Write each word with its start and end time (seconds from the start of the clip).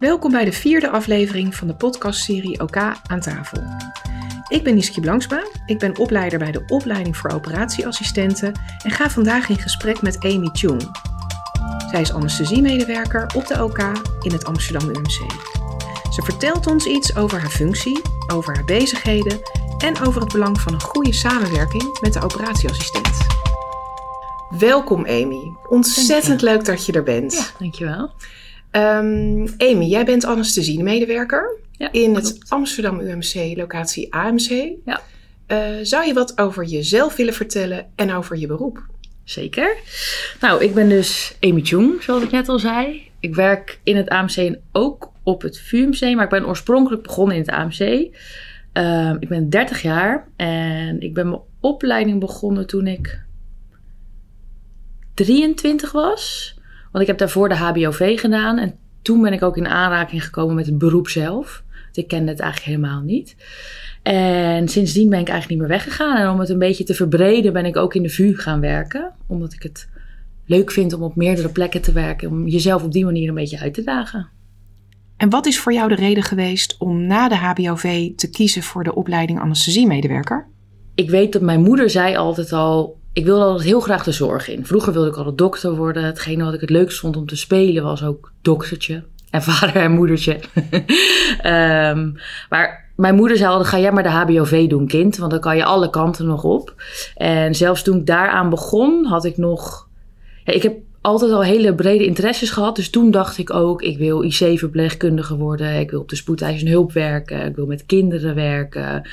Welkom 0.00 0.30
bij 0.30 0.44
de 0.44 0.52
vierde 0.52 0.90
aflevering 0.90 1.54
van 1.54 1.66
de 1.66 1.74
podcastserie 1.74 2.60
OK 2.60 2.76
aan 3.06 3.20
tafel. 3.20 3.62
Ik 4.48 4.62
ben 4.62 4.74
Niski 4.74 5.00
Blanksma, 5.00 5.46
ik 5.66 5.78
ben 5.78 5.98
opleider 5.98 6.38
bij 6.38 6.52
de 6.52 6.62
opleiding 6.66 7.16
voor 7.16 7.30
operatieassistenten 7.30 8.52
en 8.84 8.90
ga 8.90 9.10
vandaag 9.10 9.48
in 9.48 9.58
gesprek 9.58 10.02
met 10.02 10.24
Amy 10.24 10.48
Chung. 10.52 10.82
Zij 11.90 12.00
is 12.00 12.12
anesthesiemedewerker 12.12 13.30
op 13.36 13.46
de 13.46 13.62
OK 13.62 13.78
in 14.20 14.32
het 14.32 14.44
Amsterdam 14.44 14.88
UMC. 14.88 15.30
Ze 16.12 16.22
vertelt 16.22 16.66
ons 16.66 16.86
iets 16.86 17.16
over 17.16 17.40
haar 17.40 17.50
functie, 17.50 18.00
over 18.32 18.54
haar 18.54 18.64
bezigheden 18.64 19.40
en 19.78 20.00
over 20.00 20.20
het 20.20 20.32
belang 20.32 20.60
van 20.60 20.72
een 20.72 20.82
goede 20.82 21.12
samenwerking 21.12 21.98
met 22.00 22.12
de 22.12 22.22
operatieassistent. 22.22 23.16
Welkom 24.58 25.06
Amy, 25.06 25.52
ontzettend 25.68 26.42
leuk 26.42 26.64
dat 26.64 26.86
je 26.86 26.92
er 26.92 27.02
bent. 27.02 27.32
Ja, 27.32 27.44
dankjewel. 27.58 28.10
Um, 28.72 29.48
Amy, 29.58 29.84
jij 29.84 30.04
bent 30.04 30.24
anesthesiemedewerker 30.24 31.58
Ja, 31.72 31.92
in 31.92 32.12
klopt. 32.12 32.28
het 32.28 32.44
Amsterdam 32.48 33.00
UMC, 33.00 33.56
locatie 33.56 34.14
AMC. 34.14 34.72
Ja. 34.84 35.00
Eh, 35.46 35.58
zou 35.82 36.06
je 36.06 36.12
wat 36.12 36.38
over 36.38 36.64
jezelf 36.64 37.16
willen 37.16 37.34
vertellen 37.34 37.86
en 37.94 38.12
over 38.12 38.36
je 38.36 38.46
beroep? 38.46 38.86
Zeker. 39.24 39.76
Nou, 40.40 40.64
ik 40.64 40.74
ben 40.74 40.88
dus 40.88 41.36
Amy 41.40 41.60
Chung, 41.64 42.02
zoals 42.02 42.22
ik 42.22 42.30
net 42.30 42.48
al 42.48 42.58
zei. 42.58 43.08
Ik 43.20 43.34
werk 43.34 43.80
in 43.82 43.96
het 43.96 44.08
AMC 44.08 44.36
en 44.36 44.60
ook 44.72 45.12
op 45.22 45.42
het 45.42 45.58
VUMC, 45.58 46.00
maar 46.00 46.24
ik 46.24 46.30
ben 46.30 46.46
oorspronkelijk 46.46 47.02
begonnen 47.02 47.36
in 47.36 47.42
het 47.42 47.50
AMC. 47.50 48.08
Ehm, 48.72 49.16
ik 49.20 49.28
ben 49.28 49.48
30 49.50 49.82
jaar 49.82 50.28
en 50.36 51.00
ik 51.00 51.14
ben 51.14 51.28
mijn 51.28 51.40
opleiding 51.60 52.20
begonnen 52.20 52.66
toen 52.66 52.86
ik 52.86 53.22
23 55.14 55.92
was. 55.92 56.54
Want 56.90 57.02
ik 57.02 57.06
heb 57.06 57.18
daarvoor 57.18 57.48
de 57.48 57.54
HBOV 57.54 58.20
gedaan 58.20 58.58
en 58.58 58.74
toen 59.02 59.22
ben 59.22 59.32
ik 59.32 59.42
ook 59.42 59.56
in 59.56 59.68
aanraking 59.68 60.24
gekomen 60.24 60.54
met 60.54 60.66
het 60.66 60.78
beroep 60.78 61.08
zelf. 61.08 61.62
Want 61.84 61.96
ik 61.96 62.08
kende 62.08 62.30
het 62.30 62.40
eigenlijk 62.40 62.76
helemaal 62.76 63.00
niet. 63.00 63.36
En 64.02 64.68
sindsdien 64.68 65.08
ben 65.08 65.20
ik 65.20 65.28
eigenlijk 65.28 65.60
niet 65.60 65.68
meer 65.68 65.78
weggegaan. 65.78 66.16
En 66.16 66.28
om 66.28 66.40
het 66.40 66.48
een 66.48 66.58
beetje 66.58 66.84
te 66.84 66.94
verbreden 66.94 67.52
ben 67.52 67.64
ik 67.64 67.76
ook 67.76 67.94
in 67.94 68.02
de 68.02 68.08
VU 68.08 68.36
gaan 68.36 68.60
werken. 68.60 69.12
Omdat 69.26 69.52
ik 69.52 69.62
het 69.62 69.88
leuk 70.46 70.70
vind 70.70 70.92
om 70.92 71.02
op 71.02 71.16
meerdere 71.16 71.48
plekken 71.48 71.80
te 71.80 71.92
werken. 71.92 72.30
Om 72.30 72.48
jezelf 72.48 72.82
op 72.82 72.92
die 72.92 73.04
manier 73.04 73.28
een 73.28 73.34
beetje 73.34 73.58
uit 73.58 73.74
te 73.74 73.82
dagen. 73.82 74.28
En 75.16 75.30
wat 75.30 75.46
is 75.46 75.58
voor 75.58 75.72
jou 75.72 75.88
de 75.88 75.94
reden 75.94 76.22
geweest 76.22 76.76
om 76.78 77.06
na 77.06 77.28
de 77.28 77.36
HBOV 77.36 78.14
te 78.14 78.30
kiezen 78.30 78.62
voor 78.62 78.84
de 78.84 78.94
opleiding 78.94 79.40
anesthesiemedewerker? 79.40 80.46
Ik 80.94 81.10
weet 81.10 81.32
dat 81.32 81.42
mijn 81.42 81.62
moeder 81.62 81.90
zei 81.90 82.16
altijd 82.16 82.52
al... 82.52 82.99
Ik 83.12 83.24
wilde 83.24 83.44
altijd 83.44 83.68
heel 83.68 83.80
graag 83.80 84.04
de 84.04 84.12
zorg 84.12 84.48
in. 84.48 84.66
Vroeger 84.66 84.92
wilde 84.92 85.08
ik 85.08 85.16
altijd 85.16 85.38
dokter 85.38 85.76
worden. 85.76 86.04
Hetgene 86.04 86.44
wat 86.44 86.54
ik 86.54 86.60
het 86.60 86.70
leukst 86.70 86.98
vond 86.98 87.16
om 87.16 87.26
te 87.26 87.36
spelen 87.36 87.82
was 87.82 88.04
ook 88.04 88.32
doktertje. 88.42 89.02
En 89.30 89.42
vader 89.52 89.76
en 89.76 89.92
moedertje. 89.92 90.40
Ehm, 91.42 92.12
maar 92.48 92.90
mijn 92.96 93.14
moeder 93.14 93.36
zei 93.36 93.50
altijd, 93.50 93.68
ga 93.68 93.78
jij 93.78 93.92
maar 93.92 94.02
de 94.02 94.08
HBOV 94.08 94.68
doen, 94.68 94.86
kind. 94.86 95.16
Want 95.16 95.30
dan 95.30 95.40
kan 95.40 95.56
je 95.56 95.64
alle 95.64 95.90
kanten 95.90 96.26
nog 96.26 96.44
op. 96.44 96.74
En 97.14 97.54
zelfs 97.54 97.82
toen 97.82 97.98
ik 97.98 98.06
daaraan 98.06 98.50
begon, 98.50 99.06
had 99.06 99.24
ik 99.24 99.36
nog... 99.36 99.88
Ja, 100.44 100.52
ik 100.52 100.62
heb 100.62 100.76
altijd 101.00 101.32
al 101.32 101.42
hele 101.42 101.74
brede 101.74 102.04
interesses 102.04 102.50
gehad. 102.50 102.76
Dus 102.76 102.90
toen 102.90 103.10
dacht 103.10 103.38
ik 103.38 103.52
ook, 103.52 103.82
ik 103.82 103.98
wil 103.98 104.22
IC-verpleegkundige 104.22 105.36
worden. 105.36 105.80
Ik 105.80 105.90
wil 105.90 106.00
op 106.00 106.08
de 106.08 106.16
spoedeisende 106.16 106.70
hulp 106.70 106.92
werken. 106.92 107.46
Ik 107.46 107.56
wil 107.56 107.66
met 107.66 107.86
kinderen 107.86 108.34
werken. 108.34 109.08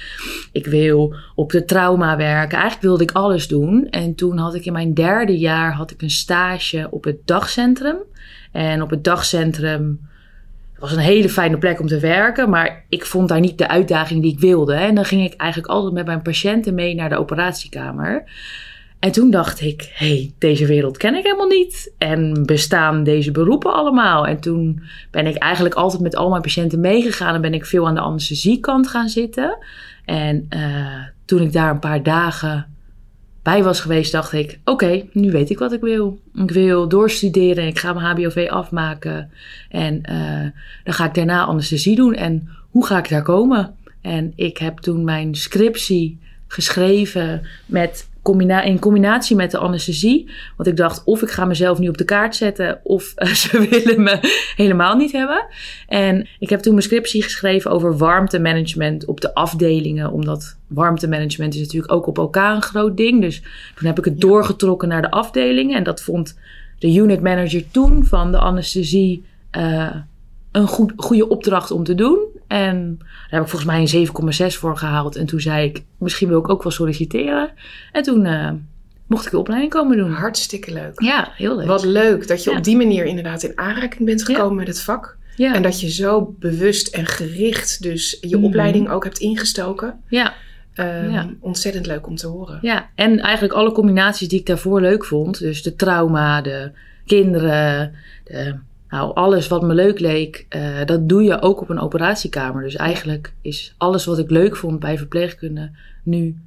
Ik 0.51 0.65
wil 0.65 1.15
op 1.35 1.51
de 1.51 1.65
trauma 1.65 2.17
werken. 2.17 2.57
Eigenlijk 2.57 2.81
wilde 2.81 3.03
ik 3.03 3.11
alles 3.11 3.47
doen. 3.47 3.87
En 3.89 4.15
toen 4.15 4.37
had 4.37 4.55
ik 4.55 4.65
in 4.65 4.73
mijn 4.73 4.93
derde 4.93 5.37
jaar 5.37 5.73
had 5.73 5.91
ik 5.91 6.01
een 6.01 6.09
stage 6.09 6.87
op 6.91 7.03
het 7.03 7.17
dagcentrum. 7.25 7.97
En 8.51 8.81
op 8.81 8.89
het 8.89 9.03
dagcentrum 9.03 9.99
was 10.79 10.91
een 10.91 10.99
hele 10.99 11.29
fijne 11.29 11.57
plek 11.57 11.79
om 11.79 11.87
te 11.87 11.99
werken, 11.99 12.49
maar 12.49 12.85
ik 12.89 13.05
vond 13.05 13.29
daar 13.29 13.39
niet 13.39 13.57
de 13.57 13.67
uitdaging 13.67 14.21
die 14.21 14.33
ik 14.33 14.39
wilde. 14.39 14.73
En 14.73 14.95
dan 14.95 15.05
ging 15.05 15.25
ik 15.25 15.33
eigenlijk 15.33 15.71
altijd 15.71 15.93
met 15.93 16.05
mijn 16.05 16.21
patiënten 16.21 16.73
mee 16.73 16.95
naar 16.95 17.09
de 17.09 17.17
operatiekamer. 17.17 18.23
En 19.07 19.13
toen 19.13 19.31
dacht 19.31 19.61
ik, 19.61 19.91
hé, 19.93 20.07
hey, 20.07 20.33
deze 20.37 20.65
wereld 20.65 20.97
ken 20.97 21.15
ik 21.15 21.23
helemaal 21.23 21.47
niet. 21.47 21.93
En 21.97 22.45
bestaan 22.45 23.03
deze 23.03 23.31
beroepen 23.31 23.73
allemaal? 23.73 24.27
En 24.27 24.39
toen 24.39 24.81
ben 25.11 25.27
ik 25.27 25.35
eigenlijk 25.35 25.75
altijd 25.75 26.01
met 26.01 26.15
al 26.15 26.29
mijn 26.29 26.41
patiënten 26.41 26.79
meegegaan 26.79 27.35
en 27.35 27.41
ben 27.41 27.53
ik 27.53 27.65
veel 27.65 27.87
aan 27.87 27.95
de 27.95 28.01
anesthesiekant 28.01 28.87
gaan 28.87 29.09
zitten. 29.09 29.57
En 30.05 30.47
uh, 30.49 31.03
toen 31.25 31.41
ik 31.41 31.53
daar 31.53 31.69
een 31.69 31.79
paar 31.79 32.03
dagen 32.03 32.67
bij 33.43 33.63
was 33.63 33.79
geweest, 33.79 34.11
dacht 34.11 34.33
ik: 34.33 34.59
oké, 34.63 35.03
nu 35.11 35.31
weet 35.31 35.49
ik 35.49 35.59
wat 35.59 35.73
ik 35.73 35.81
wil. 35.81 36.19
Ik 36.33 36.51
wil 36.51 36.87
doorstuderen, 36.87 37.67
ik 37.67 37.79
ga 37.79 37.93
mijn 37.93 38.05
HBOV 38.05 38.47
afmaken 38.49 39.31
en 39.69 40.01
uh, 40.09 40.47
dan 40.83 40.93
ga 40.93 41.05
ik 41.05 41.13
daarna 41.13 41.45
anesthesie 41.45 41.95
doen. 41.95 42.13
En 42.13 42.49
hoe 42.69 42.85
ga 42.85 42.97
ik 42.97 43.09
daar 43.09 43.23
komen? 43.23 43.75
En 44.01 44.33
ik 44.35 44.57
heb 44.57 44.77
toen 44.77 45.03
mijn 45.03 45.35
scriptie 45.35 46.19
geschreven 46.47 47.47
met 47.65 48.07
combina 48.27 48.61
in 48.61 48.79
combinatie 48.79 49.35
met 49.35 49.51
de 49.51 49.57
anesthesie. 49.57 50.29
Want 50.57 50.69
ik 50.69 50.77
dacht, 50.77 51.03
of 51.03 51.21
ik 51.21 51.29
ga 51.29 51.45
mezelf 51.45 51.79
nu 51.79 51.87
op 51.87 51.97
de 51.97 52.03
kaart 52.03 52.35
zetten, 52.35 52.79
of 52.83 53.13
uh, 53.17 53.33
ze 53.43 53.67
willen 53.69 54.03
me 54.03 54.19
helemaal 54.55 54.95
niet 54.95 55.11
hebben. 55.11 55.45
En 55.87 56.27
ik 56.39 56.49
heb 56.49 56.59
toen 56.59 56.73
mijn 56.73 56.85
scriptie 56.85 57.23
geschreven 57.23 57.71
over 57.71 57.97
warmtemanagement 57.97 59.05
op 59.05 59.21
de 59.21 59.33
afdelingen. 59.33 60.11
Omdat 60.11 60.57
warmtemanagement 60.67 61.53
is 61.53 61.59
natuurlijk 61.59 61.91
ook 61.91 62.07
op 62.07 62.17
elkaar 62.17 62.55
een 62.55 62.61
groot 62.61 62.97
ding. 62.97 63.21
Dus 63.21 63.41
toen 63.75 63.87
heb 63.87 63.97
ik 63.97 64.05
het 64.05 64.13
ja. 64.13 64.27
doorgetrokken 64.27 64.87
naar 64.87 65.01
de 65.01 65.11
afdelingen. 65.11 65.77
En 65.77 65.83
dat 65.83 66.01
vond 66.01 66.37
de 66.79 66.93
unit 66.93 67.21
manager 67.21 67.71
toen 67.71 68.05
van 68.05 68.31
de 68.31 68.39
anesthesie 68.39 69.23
uh, 69.57 69.95
een 70.51 70.67
goed, 70.67 70.93
goede 70.95 71.29
opdracht 71.29 71.71
om 71.71 71.83
te 71.83 71.95
doen. 71.95 72.19
En 72.47 72.97
daar 72.97 73.07
heb 73.29 73.41
ik 73.41 73.47
volgens 73.47 73.71
mij 73.71 73.79
een 73.79 74.07
7,6 74.53 74.59
voor 74.59 74.77
gehaald. 74.77 75.15
En 75.15 75.25
toen 75.25 75.39
zei 75.39 75.67
ik, 75.67 75.83
misschien 75.97 76.27
wil 76.27 76.39
ik 76.39 76.49
ook 76.49 76.63
wel 76.63 76.71
solliciteren. 76.71 77.49
En 77.91 78.03
toen 78.03 78.25
uh, 78.25 78.51
mocht 79.07 79.25
ik 79.25 79.31
de 79.31 79.37
opleiding 79.37 79.71
komen 79.71 79.97
doen. 79.97 80.11
Hartstikke 80.11 80.73
leuk. 80.73 81.01
Ja, 81.01 81.31
heel 81.35 81.55
leuk. 81.55 81.67
Wat 81.67 81.85
leuk 81.85 82.27
dat 82.27 82.43
je 82.43 82.51
ja. 82.51 82.57
op 82.57 82.63
die 82.63 82.77
manier 82.77 83.05
inderdaad 83.05 83.43
in 83.43 83.57
aanraking 83.57 84.05
bent 84.05 84.23
gekomen 84.23 84.49
ja. 84.49 84.55
met 84.55 84.67
het 84.67 84.81
vak. 84.81 85.17
Ja. 85.35 85.53
En 85.53 85.61
dat 85.61 85.81
je 85.81 85.89
zo 85.89 86.35
bewust 86.39 86.87
en 86.87 87.05
gericht 87.05 87.81
dus 87.81 88.17
je 88.21 88.37
mm. 88.37 88.43
opleiding 88.43 88.89
ook 88.89 89.03
hebt 89.03 89.17
ingestoken. 89.17 89.99
Ja. 90.07 90.33
Um, 90.75 91.11
ja. 91.11 91.29
Ontzettend 91.39 91.85
leuk 91.85 92.07
om 92.07 92.15
te 92.15 92.27
horen. 92.27 92.59
Ja, 92.61 92.89
en 92.95 93.19
eigenlijk 93.19 93.53
alle 93.53 93.71
combinaties 93.71 94.27
die 94.27 94.39
ik 94.39 94.45
daarvoor 94.45 94.81
leuk 94.81 95.05
vond. 95.05 95.39
Dus 95.39 95.63
de 95.63 95.75
trauma, 95.75 96.41
de 96.41 96.71
kinderen, 97.05 97.95
de 98.23 98.55
nou, 98.89 99.13
alles 99.13 99.47
wat 99.47 99.61
me 99.61 99.73
leuk 99.73 99.99
leek, 99.99 100.45
uh, 100.55 100.85
dat 100.85 101.09
doe 101.09 101.23
je 101.23 101.41
ook 101.41 101.61
op 101.61 101.69
een 101.69 101.79
operatiekamer. 101.79 102.63
Dus 102.63 102.75
eigenlijk 102.75 103.33
is 103.41 103.75
alles 103.77 104.05
wat 104.05 104.19
ik 104.19 104.29
leuk 104.29 104.55
vond 104.55 104.79
bij 104.79 104.97
verpleegkunde 104.97 105.71
nu 106.03 106.37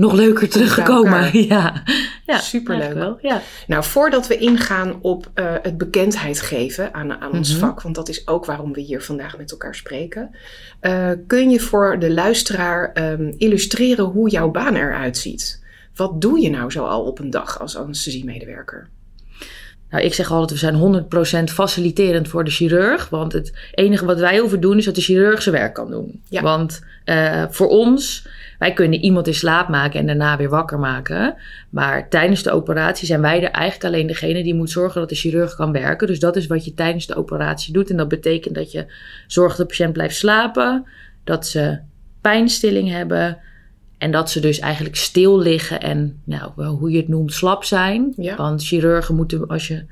nog 0.00 0.12
leuker 0.12 0.48
teruggekomen. 0.48 1.30
Ja, 1.48 1.82
ja 2.26 2.38
superleuk. 2.38 2.92
Wel, 2.92 3.18
ja. 3.22 3.40
Nou, 3.66 3.84
voordat 3.84 4.26
we 4.26 4.36
ingaan 4.36 4.98
op 5.00 5.30
uh, 5.34 5.54
het 5.62 5.78
bekendheid 5.78 6.40
geven 6.40 6.94
aan, 6.94 7.10
aan 7.12 7.18
mm 7.18 7.22
-hmm. 7.22 7.38
ons 7.38 7.50
Mhm. 7.50 7.60
vak, 7.60 7.82
want 7.82 7.94
dat 7.94 8.08
is 8.08 8.26
ook 8.26 8.44
waarom 8.44 8.72
we 8.72 8.80
hier 8.80 9.02
vandaag 9.02 9.38
met 9.38 9.50
elkaar 9.50 9.74
spreken, 9.74 10.34
uh, 10.80 11.10
kun 11.26 11.50
je 11.50 11.60
voor 11.60 11.98
de 11.98 12.12
luisteraar 12.12 13.12
um, 13.12 13.34
illustreren 13.36 14.04
hoe 14.04 14.30
jouw 14.30 14.50
baan 14.50 14.74
eruit 14.74 15.16
ziet? 15.16 15.64
Wat 15.94 16.20
doe 16.20 16.40
je 16.40 16.50
nou 16.50 16.70
zo 16.70 16.84
al 16.84 17.02
op 17.02 17.18
een 17.18 17.30
dag 17.30 17.60
als 17.60 17.76
anesthesiemedewerker? 17.76 18.88
Nou, 19.90 20.04
ik 20.04 20.14
zeg 20.14 20.30
altijd, 20.30 20.60
we 20.60 20.66
zijn 20.66 21.48
100% 21.50 21.52
faciliterend 21.52 22.28
voor 22.28 22.44
de 22.44 22.50
chirurg. 22.50 23.08
Want 23.08 23.32
het 23.32 23.52
enige 23.74 24.04
wat 24.04 24.18
wij 24.18 24.38
hoeven 24.38 24.60
doen, 24.60 24.78
is 24.78 24.84
dat 24.84 24.94
de 24.94 25.00
chirurg 25.00 25.42
zijn 25.42 25.54
werk 25.54 25.74
kan 25.74 25.90
doen. 25.90 26.22
Ja. 26.28 26.42
Want 26.42 26.84
uh, 27.04 27.44
voor 27.50 27.68
ons, 27.68 28.28
wij 28.58 28.72
kunnen 28.72 29.00
iemand 29.00 29.26
in 29.26 29.34
slaap 29.34 29.68
maken 29.68 30.00
en 30.00 30.06
daarna 30.06 30.36
weer 30.36 30.48
wakker 30.48 30.78
maken. 30.78 31.34
Maar 31.70 32.08
tijdens 32.08 32.42
de 32.42 32.50
operatie 32.50 33.06
zijn 33.06 33.20
wij 33.20 33.42
er 33.42 33.50
eigenlijk 33.50 33.94
alleen 33.94 34.06
degene 34.06 34.42
die 34.42 34.54
moet 34.54 34.70
zorgen 34.70 35.00
dat 35.00 35.08
de 35.08 35.14
chirurg 35.14 35.54
kan 35.54 35.72
werken. 35.72 36.06
Dus 36.06 36.18
dat 36.18 36.36
is 36.36 36.46
wat 36.46 36.64
je 36.64 36.74
tijdens 36.74 37.06
de 37.06 37.14
operatie 37.14 37.72
doet. 37.72 37.90
En 37.90 37.96
dat 37.96 38.08
betekent 38.08 38.54
dat 38.54 38.72
je 38.72 38.86
zorgt 39.26 39.56
dat 39.56 39.68
de 39.68 39.74
patiënt 39.74 39.92
blijft 39.92 40.16
slapen. 40.16 40.86
Dat 41.24 41.46
ze 41.46 41.78
pijnstilling 42.20 42.90
hebben. 42.90 43.38
En 44.00 44.10
dat 44.10 44.30
ze 44.30 44.40
dus 44.40 44.58
eigenlijk 44.58 44.96
stil 44.96 45.38
liggen 45.38 45.80
en, 45.80 46.20
nou, 46.24 46.64
hoe 46.64 46.90
je 46.90 46.96
het 46.96 47.08
noemt, 47.08 47.32
slap 47.32 47.64
zijn. 47.64 48.12
Ja. 48.16 48.36
Want 48.36 48.64
chirurgen 48.64 49.14
moeten, 49.14 49.46
als, 49.46 49.68
je, 49.68 49.84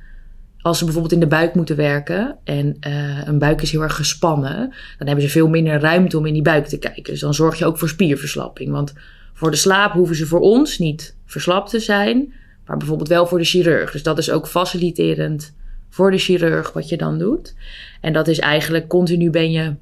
als 0.61 0.79
ze 0.79 0.85
bijvoorbeeld 0.85 1.15
in 1.15 1.21
de 1.21 1.27
buik 1.27 1.55
moeten 1.55 1.77
werken 1.77 2.37
en 2.45 2.77
uh, 2.87 3.27
een 3.27 3.39
buik 3.39 3.63
is 3.63 3.71
heel 3.71 3.83
erg 3.83 3.97
gespannen, 3.97 4.75
dan 4.99 5.07
hebben 5.07 5.25
ze 5.25 5.31
veel 5.31 5.49
minder 5.49 5.81
ruimte 5.81 6.19
om 6.19 6.27
in 6.27 6.33
die 6.33 6.43
buik 6.43 6.67
te 6.67 6.79
kijken. 6.79 7.03
Dus 7.03 7.21
dan 7.21 7.35
zorg 7.35 7.59
je 7.59 7.65
ook 7.65 7.79
voor 7.79 7.89
spierverslapping. 7.89 8.71
Want 8.71 8.95
voor 9.35 9.51
de 9.51 9.57
slaap 9.57 9.93
hoeven 9.93 10.17
ze 10.17 10.27
voor 10.27 10.41
ons 10.41 10.79
niet 10.79 11.17
verslapt 11.27 11.71
te 11.71 11.81
zijn, 11.81 12.33
maar 12.67 12.77
bijvoorbeeld 12.77 13.09
wel 13.09 13.27
voor 13.27 13.39
de 13.39 13.45
chirurg. 13.45 13.91
Dus 13.91 14.03
dat 14.03 14.19
is 14.19 14.31
ook 14.31 14.47
faciliterend 14.47 15.55
voor 15.91 16.11
de 16.11 16.19
chirurg 16.19 16.73
wat 16.73 16.89
je 16.89 16.97
dan 16.97 17.19
doet. 17.19 17.55
En 18.01 18.13
dat 18.13 18.29
is 18.29 18.39
eigenlijk 18.39 18.89
continu 18.89 19.31
ben 19.31 19.51
je 19.51 19.75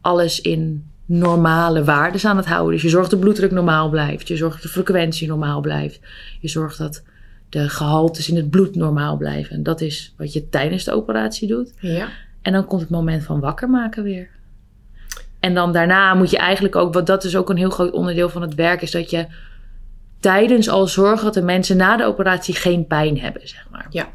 alles 0.00 0.40
in 0.40 0.86
normale 1.08 1.84
waarden 1.84 2.30
aan 2.30 2.36
het 2.36 2.46
houden. 2.46 2.72
Dus 2.72 2.82
je 2.82 2.88
zorgt 2.88 3.10
dat 3.10 3.18
de 3.18 3.24
bloeddruk 3.24 3.50
normaal 3.50 3.88
blijft. 3.88 4.28
Je 4.28 4.36
zorgt 4.36 4.54
dat 4.54 4.62
de 4.62 4.68
frequentie 4.68 5.28
normaal 5.28 5.60
blijft. 5.60 6.00
Je 6.40 6.48
zorgt 6.48 6.78
dat 6.78 7.02
de 7.48 7.68
gehaltes 7.68 8.28
in 8.28 8.36
het 8.36 8.50
bloed 8.50 8.74
normaal 8.74 9.16
blijven. 9.16 9.56
En 9.56 9.62
dat 9.62 9.80
is 9.80 10.14
wat 10.16 10.32
je 10.32 10.48
tijdens 10.48 10.84
de 10.84 10.92
operatie 10.92 11.48
doet. 11.48 11.72
Ja. 11.80 12.08
En 12.42 12.52
dan 12.52 12.66
komt 12.66 12.80
het 12.80 12.90
moment 12.90 13.24
van 13.24 13.40
wakker 13.40 13.70
maken 13.70 14.02
weer. 14.02 14.28
En 15.40 15.54
dan 15.54 15.72
daarna 15.72 16.14
moet 16.14 16.30
je 16.30 16.38
eigenlijk 16.38 16.76
ook, 16.76 16.94
want 16.94 17.06
dat 17.06 17.24
is 17.24 17.36
ook 17.36 17.50
een 17.50 17.56
heel 17.56 17.70
groot 17.70 17.92
onderdeel 17.92 18.28
van 18.28 18.42
het 18.42 18.54
werk, 18.54 18.82
is 18.82 18.90
dat 18.90 19.10
je 19.10 19.26
tijdens 20.20 20.68
al 20.68 20.86
zorgen 20.86 21.24
dat 21.24 21.34
de 21.34 21.42
mensen 21.42 21.76
na 21.76 21.96
de 21.96 22.04
operatie 22.04 22.54
geen 22.54 22.86
pijn 22.86 23.20
hebben, 23.20 23.48
zeg 23.48 23.66
maar. 23.70 23.86
Ja. 23.90 24.08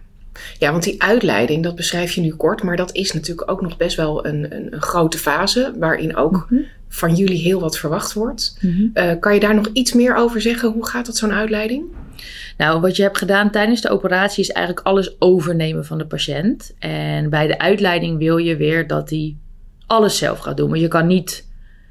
Ja, 0.59 0.71
want 0.71 0.83
die 0.83 1.03
uitleiding, 1.03 1.63
dat 1.63 1.75
beschrijf 1.75 2.11
je 2.11 2.21
nu 2.21 2.35
kort, 2.35 2.63
maar 2.63 2.75
dat 2.75 2.95
is 2.95 3.11
natuurlijk 3.11 3.51
ook 3.51 3.61
nog 3.61 3.77
best 3.77 3.95
wel 3.95 4.25
een, 4.25 4.55
een, 4.55 4.73
een 4.73 4.81
grote 4.81 5.17
fase 5.17 5.73
waarin 5.79 6.15
ook 6.15 6.47
Mhm. 6.49 6.61
Van 6.93 7.15
jullie 7.15 7.41
heel 7.41 7.59
wat 7.59 7.77
verwacht 7.77 8.13
wordt. 8.13 8.57
Mhm. 8.61 8.87
Eh, 8.93 9.11
kan 9.19 9.33
je 9.33 9.39
daar 9.39 9.55
nog 9.55 9.69
iets 9.73 9.93
meer 9.93 10.15
over 10.15 10.41
zeggen? 10.41 10.71
Hoe 10.71 10.87
gaat 10.87 11.05
dat 11.05 11.17
zo'n 11.17 11.31
uitleiding? 11.33 11.83
Nou, 12.57 12.81
wat 12.81 12.95
je 12.95 13.03
hebt 13.03 13.17
gedaan 13.17 13.51
tijdens 13.51 13.81
de 13.81 13.89
operatie 13.89 14.43
is 14.43 14.49
eigenlijk 14.49 14.87
alles 14.87 15.15
overnemen 15.21 15.85
van 15.85 15.97
de 15.97 16.05
patiënt. 16.05 16.73
En 16.79 17.29
bij 17.29 17.47
de 17.47 17.59
uitleiding 17.59 18.17
wil 18.17 18.37
je 18.37 18.55
weer 18.55 18.87
dat 18.87 19.09
hij 19.09 19.35
alles 19.87 20.17
zelf 20.17 20.39
gaat 20.39 20.57
doen. 20.57 20.69
Maar 20.69 20.79
je 20.79 20.87
kan 20.87 21.07
niet 21.07 21.47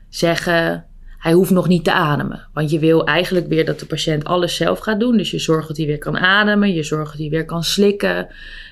zeggen, 0.09 0.85
hij 1.19 1.33
hoeft 1.33 1.51
nog 1.51 1.69
niet 1.69 1.85
te 1.85 1.93
ademen. 1.93 2.49
Want 2.53 2.71
je 2.71 2.79
wil 2.79 3.07
eigenlijk 3.07 3.49
weer 3.49 3.65
dat 3.65 3.79
de 3.81 3.87
patiënt 3.87 4.25
alles 4.25 4.57
zelf 4.57 4.79
gaat 4.79 5.01
doen. 5.01 5.17
Dus 5.17 5.31
je 5.31 5.39
zorgt 5.39 5.69
dat 5.69 5.77
hij 5.77 5.87
weer 5.87 5.99
kan 5.99 6.19
ademen, 6.19 6.73
je 6.73 6.83
zorgt 6.83 7.11
dat 7.11 7.21
hij 7.21 7.31
weer 7.31 7.45
kan 7.45 7.65
slikken. 7.65 8.29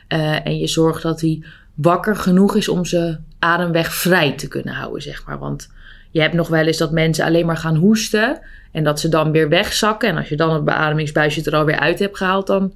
eh, 0.09 0.47
en 0.47 0.59
je 0.59 0.67
zorgt 0.67 1.03
dat 1.03 1.21
hij 1.21 1.43
wakker 1.75 2.17
genoeg 2.17 2.57
is 2.57 2.69
om 2.69 2.85
zijn 2.85 3.25
ademweg 3.39 3.95
vrij 3.95 4.33
te 4.33 4.49
kunnen 4.49 4.75
houden, 4.75 5.03
zeg 5.03 5.27
maar. 5.27 5.39
Want 5.39 5.69
je 6.11 6.21
hebt 6.21 6.35
nog 6.35 6.49
wel 6.49 6.67
eens 6.67 6.77
dat 6.79 6.93
mensen 6.93 7.25
alleen 7.25 7.47
maar 7.47 7.57
gaan 7.57 7.77
hoesten. 7.77 8.41
En 8.73 8.85
dat 8.85 9.01
ze 9.01 9.09
dan 9.09 9.31
weer 9.31 9.49
wegzakken. 9.49 10.09
En 10.09 10.17
als 10.17 10.29
je 10.29 10.37
dan 10.37 10.55
het 10.55 10.65
beademingsbuisje 10.65 11.43
er 11.51 11.57
alweer 11.57 11.79
uit 11.79 11.99
hebt 11.99 12.17
gehaald, 12.17 12.47
dan 12.47 12.73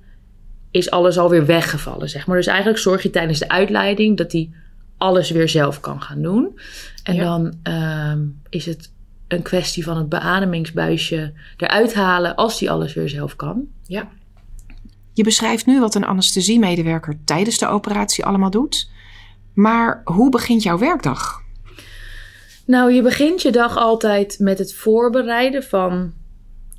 is 0.71 0.91
alles 0.91 1.19
alweer 1.19 1.47
weggevallen, 1.47 2.09
zeg 2.09 2.27
maar. 2.27 2.37
Dus 2.37 2.47
eigenlijk 2.47 2.79
zorg 2.79 3.03
je 3.03 3.11
tijdens 3.11 3.39
de 3.39 3.49
uitleiding 3.49 4.17
dat 4.17 4.33
hij 4.33 4.51
alles 4.97 5.31
weer 5.31 5.49
zelf 5.49 5.81
kan 5.81 6.03
gaan 6.03 6.23
doen. 6.23 6.59
En 7.03 7.15
Ja. 7.15 7.23
dan 7.25 7.55
ehm, 7.63 8.21
is 8.49 8.67
het 8.67 8.93
een 9.29 9.43
kwestie 9.43 9.85
van 9.85 9.97
het 9.97 10.09
beademingsbuisje 10.09 11.33
eruit 11.57 11.95
halen 11.95 12.35
als 12.35 12.61
hij 12.61 12.71
alles 12.71 12.95
weer 12.95 13.09
zelf 13.09 13.37
kan. 13.37 13.65
Ja. 13.87 14.09
Je 15.13 15.25
beschrijft 15.25 15.67
nu 15.67 15.81
wat 15.81 15.95
een 15.95 16.05
anesthesiemedewerker 16.05 17.17
tijdens 17.25 17.59
de 17.59 17.67
operatie 17.67 18.25
allemaal 18.25 18.51
doet. 18.51 18.91
Maar 19.53 20.01
hoe 20.05 20.31
begint 20.31 20.63
jouw 20.63 20.79
werkdag? 20.79 21.43
Nou, 22.67 22.93
je 22.93 23.03
begint 23.03 23.43
je 23.43 23.53
dag 23.53 23.77
altijd 23.77 24.39
met 24.39 24.59
het 24.59 24.75
voorbereiden 24.75 25.63
van 25.63 26.13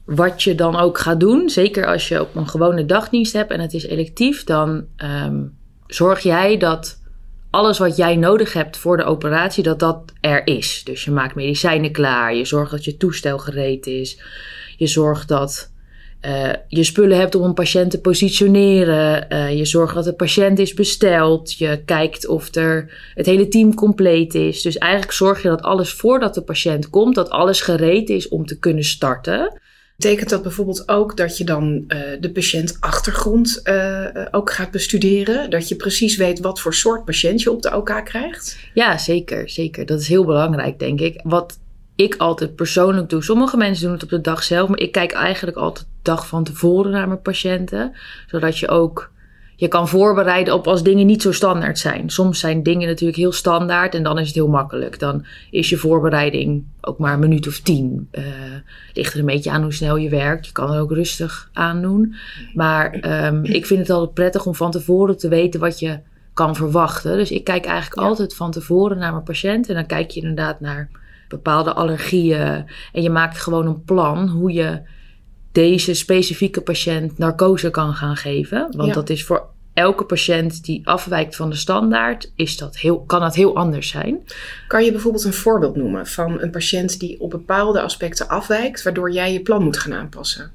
wat 0.06 0.44
je 0.44 0.56
dan 0.56 0.76
ook 0.76 0.98
gaat 0.98 1.20
doen. 1.20 1.50
Zeker 1.50 1.86
als 1.86 2.08
je 2.08 2.22
op 2.22 2.36
een 2.36 2.48
gewone 2.48 2.86
dagdienst 2.86 3.34
hebt 3.34 3.52
en 3.52 3.60
het 3.60 3.74
is 3.74 3.86
electief, 3.86 4.44
dan 4.44 4.86
ehm, 4.96 5.44
zorg 5.88 6.20
jij 6.20 6.58
dat 6.58 7.00
alles 7.50 7.78
wat 7.78 7.96
jij 7.96 8.16
nodig 8.16 8.54
hebt 8.54 8.78
voor 8.78 8.98
de 8.98 9.04
operatie, 9.04 9.64
dat 9.64 9.80
dat 9.80 10.14
er 10.22 10.48
is. 10.48 10.82
Dus 10.84 11.06
je 11.06 11.12
maakt 11.12 11.36
medicijnen 11.36 11.92
klaar, 11.92 12.36
je 12.36 12.46
zorgt 12.46 12.72
dat 12.72 12.86
je 12.86 12.98
toestel 12.98 13.38
gereed 13.38 13.88
is, 13.88 14.22
je 14.78 14.88
zorgt 14.88 15.28
dat 15.28 15.72
eh, 16.26 16.54
je 16.68 16.84
spullen 16.84 17.18
hebt 17.18 17.36
om 17.36 17.44
een 17.44 17.54
patiënt 17.54 17.92
te 17.92 18.02
positioneren, 18.02 19.30
eh, 19.30 19.58
je 19.58 19.66
zorgt 19.66 19.96
dat 19.96 20.04
de 20.04 20.14
patiënt 20.14 20.60
is 20.60 20.74
besteld, 20.74 21.58
je 21.58 21.82
kijkt 21.86 22.28
of 22.28 22.56
er 22.56 22.92
het 23.14 23.26
hele 23.26 23.48
team 23.48 23.74
compleet 23.74 24.34
is. 24.34 24.62
Dus 24.62 24.78
eigenlijk 24.78 25.12
zorg 25.12 25.42
je 25.42 25.48
dat 25.48 25.62
alles 25.62 25.94
voordat 25.94 26.34
de 26.34 26.42
patiënt 26.42 26.90
komt, 26.90 27.16
dat 27.16 27.30
alles 27.30 27.62
gereed 27.62 28.10
is 28.10 28.28
om 28.28 28.46
te 28.46 28.60
kunnen 28.60 28.84
starten. 28.84 29.62
Betekent 29.98 30.30
dat 30.30 30.42
bijvoorbeeld 30.42 30.88
ook 30.90 31.18
dat 31.18 31.38
je 31.38 31.44
dan 31.44 31.84
eh, 31.88 32.00
de 32.20 32.32
patiënt 32.32 32.78
achtergrond 32.80 33.62
eh, 33.64 34.16
eh, 34.16 34.28
ook 34.32 34.52
gaat 34.52 34.72
bestuderen? 34.72 35.50
Dat 35.50 35.68
je 35.68 35.76
precies 35.76 36.18
weet 36.18 36.40
wat 36.40 36.60
voor 36.60 36.74
soort 36.74 37.06
patiënt 37.06 37.42
je 37.42 37.52
op 37.52 37.62
de 37.62 37.76
OK 37.76 38.02
krijgt? 38.04 38.58
Ja, 38.74 38.98
zeker, 38.98 39.50
zeker. 39.50 39.86
Dat 39.86 40.00
is 40.00 40.08
heel 40.08 40.26
belangrijk, 40.26 40.80
denk 40.80 41.00
ik. 41.00 41.20
Wat 41.24 41.60
ik 41.96 42.16
altijd 42.16 42.56
persoonlijk 42.56 43.10
doe. 43.10 43.24
Sommige 43.24 43.58
mensen 43.58 43.84
doen 43.84 43.94
het 43.94 44.04
op 44.04 44.10
de 44.10 44.22
dag 44.22 44.44
zelf, 44.44 44.70
maar 44.70 44.80
ik 44.80 44.92
kijk 44.92 45.12
eigenlijk 45.12 45.58
altijd 45.58 45.86
de 45.86 45.94
dag 46.02 46.28
van 46.28 46.44
tevoren 46.44 46.92
naar 46.92 47.08
mijn 47.08 47.22
patiënten, 47.22 47.94
zodat 48.28 48.58
je 48.58 48.70
ook 48.70 49.14
je 49.58 49.68
kan 49.68 49.88
voorbereiden 49.88 50.54
op 50.54 50.68
als 50.68 50.84
dingen 50.84 51.06
niet 51.06 51.22
zo 51.22 51.32
standaard 51.32 51.80
zijn. 51.80 52.10
Soms 52.10 52.40
zijn 52.40 52.64
dingen 52.64 52.88
natuurlijk 52.88 53.18
heel 53.18 53.32
standaard 53.32 53.96
en 53.96 54.04
dan 54.04 54.20
is 54.20 54.26
het 54.28 54.36
heel 54.36 54.48
makkelijk. 54.48 55.00
Dan 55.00 55.26
is 55.52 55.70
je 55.70 55.78
voorbereiding 55.78 56.64
ook 56.82 56.98
maar 56.98 57.14
een 57.14 57.20
minuut 57.20 57.48
of 57.48 57.60
tien. 57.60 58.08
Eh 58.12 58.24
ligt 58.94 59.14
er 59.14 59.20
een 59.20 59.26
beetje 59.26 59.52
aan 59.52 59.62
hoe 59.62 59.74
snel 59.74 59.96
je 59.96 60.10
werkt. 60.10 60.46
Je 60.46 60.52
kan 60.52 60.74
er 60.74 60.82
ook 60.82 60.92
rustig 60.92 61.50
aan 61.54 61.82
doen. 61.82 62.16
Maar 62.54 62.92
ehm, 62.92 63.44
ik 63.44 63.66
vind 63.66 63.80
het 63.80 63.90
altijd 63.90 64.14
prettig 64.14 64.46
om 64.46 64.56
van 64.56 64.72
tevoren 64.72 65.18
te 65.18 65.28
weten 65.28 65.60
wat 65.60 65.80
je 65.80 66.00
kan 66.34 66.56
verwachten. 66.56 67.18
Dus 67.18 67.32
ik 67.32 67.44
kijk 67.44 67.66
eigenlijk 67.66 68.02
Ja. 68.02 68.08
altijd 68.08 68.36
van 68.36 68.52
tevoren 68.52 68.98
naar 68.98 69.12
mijn 69.12 69.24
patiënt. 69.24 69.70
En 69.70 69.76
dan 69.76 69.86
kijk 69.86 70.12
je 70.12 70.20
inderdaad 70.20 70.60
naar 70.60 70.90
bepaalde 71.28 71.74
allergieën. 71.74 72.66
En 72.94 73.02
je 73.02 73.10
maakt 73.10 73.38
gewoon 73.38 73.66
een 73.66 73.84
plan 73.84 74.28
hoe 74.28 74.52
je 74.52 74.82
deze 75.52 75.94
specifieke 75.94 76.62
patiënt 76.62 77.18
narcose 77.18 77.70
kan 77.70 77.94
gaan 77.94 78.16
geven. 78.16 78.68
Want 78.72 78.88
Ja. 78.88 78.94
dat 78.94 79.10
is 79.10 79.24
voor 79.24 79.48
elke 79.74 80.04
patiënt 80.06 80.64
die 80.66 80.88
afwijkt 80.88 81.36
van 81.36 81.50
de 81.50 81.56
standaard, 81.56 82.32
is 82.36 82.58
dat 82.58 82.78
heel, 82.78 83.00
kan 83.04 83.20
dat 83.20 83.36
heel 83.36 83.56
anders 83.56 83.88
zijn. 83.88 84.24
Kan 84.68 84.84
je 84.84 84.92
bijvoorbeeld 84.92 85.24
een 85.24 85.34
voorbeeld 85.34 85.76
noemen 85.76 86.08
van 86.08 86.42
een 86.42 86.52
patiënt 86.52 87.00
die 87.00 87.20
op 87.20 87.30
bepaalde 87.30 87.82
aspecten 87.82 88.28
afwijkt, 88.28 88.84
waardoor 88.84 89.12
jij 89.12 89.34
je 89.34 89.42
plan 89.42 89.64
moet 89.64 89.78
gaan 89.78 89.94
aanpassen? 89.94 90.52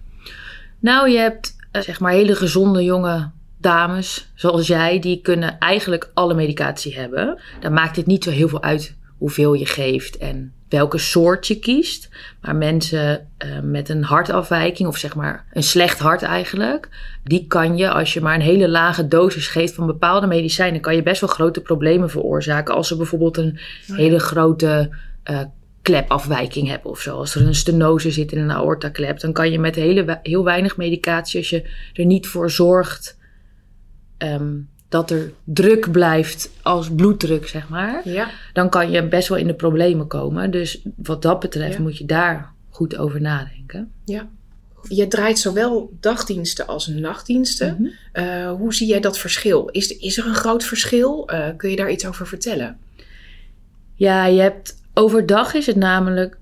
Nou, 0.79 1.11
je 1.11 1.19
hebt 1.19 1.57
eh, 1.73 1.83
zeg 1.83 2.01
maar 2.01 2.13
hele 2.13 2.35
gezonde 2.35 2.85
jonge 2.85 3.31
dames, 3.59 4.31
zoals 4.35 4.67
jij, 4.67 4.99
die 4.99 5.21
kunnen 5.21 5.59
eigenlijk 5.59 6.11
alle 6.15 6.35
medicatie 6.35 6.95
hebben. 6.99 7.41
Dan 7.61 7.73
maakt 7.73 7.97
het 7.97 8.07
niet 8.07 8.25
zo 8.25 8.31
heel 8.31 8.49
veel 8.49 8.63
uit 8.63 8.97
hoeveel 9.19 9.53
je 9.55 9.67
geeft 9.67 10.17
en 10.17 10.53
welke 10.71 10.99
soort 10.99 11.47
je 11.47 11.59
kiest. 11.59 12.09
Maar 12.41 12.57
mensen 12.57 13.29
eh, 13.37 13.49
met 13.63 13.89
een 13.89 14.03
hartafwijking, 14.03 14.89
of 14.89 14.97
zeg 14.97 15.15
maar 15.15 15.45
een 15.53 15.63
slecht 15.63 15.99
hart 15.99 16.23
eigenlijk, 16.23 16.89
die 17.25 17.47
kan 17.47 17.77
je, 17.77 17.91
als 17.91 18.13
je 18.13 18.21
maar 18.21 18.35
een 18.35 18.41
hele 18.41 18.69
lage 18.69 19.09
dosis 19.09 19.47
geeft 19.47 19.75
van 19.75 19.87
bepaalde 19.87 20.27
medicijnen, 20.27 20.81
kan 20.81 20.95
je 20.95 21.03
best 21.03 21.21
wel 21.21 21.31
grote 21.31 21.61
problemen 21.61 22.11
veroorzaken. 22.11 22.75
Als 22.75 22.89
ze 22.89 22.97
bijvoorbeeld 22.97 23.37
een 23.37 23.59
hele 23.87 24.19
grote 24.19 24.91
eh, 25.23 25.41
klepafwijking 25.83 26.69
hebben 26.69 26.91
of 26.91 27.01
zo. 27.01 27.17
Als 27.17 27.35
er 27.35 27.47
een 27.47 27.55
stenose 27.55 28.11
zit 28.11 28.33
in 28.33 28.39
een 28.39 28.53
aortaklep, 28.53 29.21
dan 29.21 29.33
kan 29.33 29.51
je 29.51 29.59
met 29.59 29.75
hele, 29.75 30.19
heel 30.23 30.45
weinig 30.45 30.77
medicatie, 30.77 31.39
als 31.39 31.51
je 31.51 31.71
er 31.93 32.05
niet 32.05 32.27
voor 32.27 32.51
zorgt 32.51 33.19
ehm, 34.19 34.57
dat 34.91 35.11
er 35.11 35.33
druk 35.45 35.91
blijft 35.91 36.51
als 36.63 36.91
bloeddruk, 36.91 37.49
zeg 37.49 37.69
maar, 37.69 38.09
Ja. 38.09 38.31
dan 38.53 38.69
kan 38.69 38.91
je 38.91 39.09
best 39.09 39.29
wel 39.29 39.39
in 39.39 39.47
de 39.47 39.55
problemen 39.55 40.07
komen. 40.07 40.51
Dus 40.51 40.81
wat 40.97 41.23
dat 41.23 41.41
betreft 41.41 41.77
Ja. 41.77 41.83
moet 41.83 41.99
je 41.99 42.05
daar 42.05 42.53
goed 42.71 42.97
over 42.97 43.21
nadenken. 43.21 43.93
Je 44.89 45.09
draait 45.09 45.39
zowel 45.39 45.97
dagdiensten 46.01 46.67
als 46.67 46.87
nachtdiensten. 46.87 47.77
Mhm. 47.79 47.89
Eh, 48.13 48.51
hoe 48.53 48.75
zie 48.75 48.87
jij 48.89 49.01
dat 49.01 49.19
verschil? 49.19 49.67
Is, 49.69 49.97
is 49.97 50.19
er 50.19 50.27
een 50.27 50.35
groot 50.35 50.65
verschil? 50.65 51.29
Eh, 51.29 51.49
kun 51.57 51.71
je 51.71 51.77
daar 51.77 51.91
iets 51.91 52.07
over 52.07 52.27
vertellen? 52.27 52.79
Ja, 53.95 54.27
je 54.27 54.41
hebt 54.41 54.83
overdag 54.95 55.55
is 55.55 55.67
het 55.67 55.77
namelijk, 55.77 56.39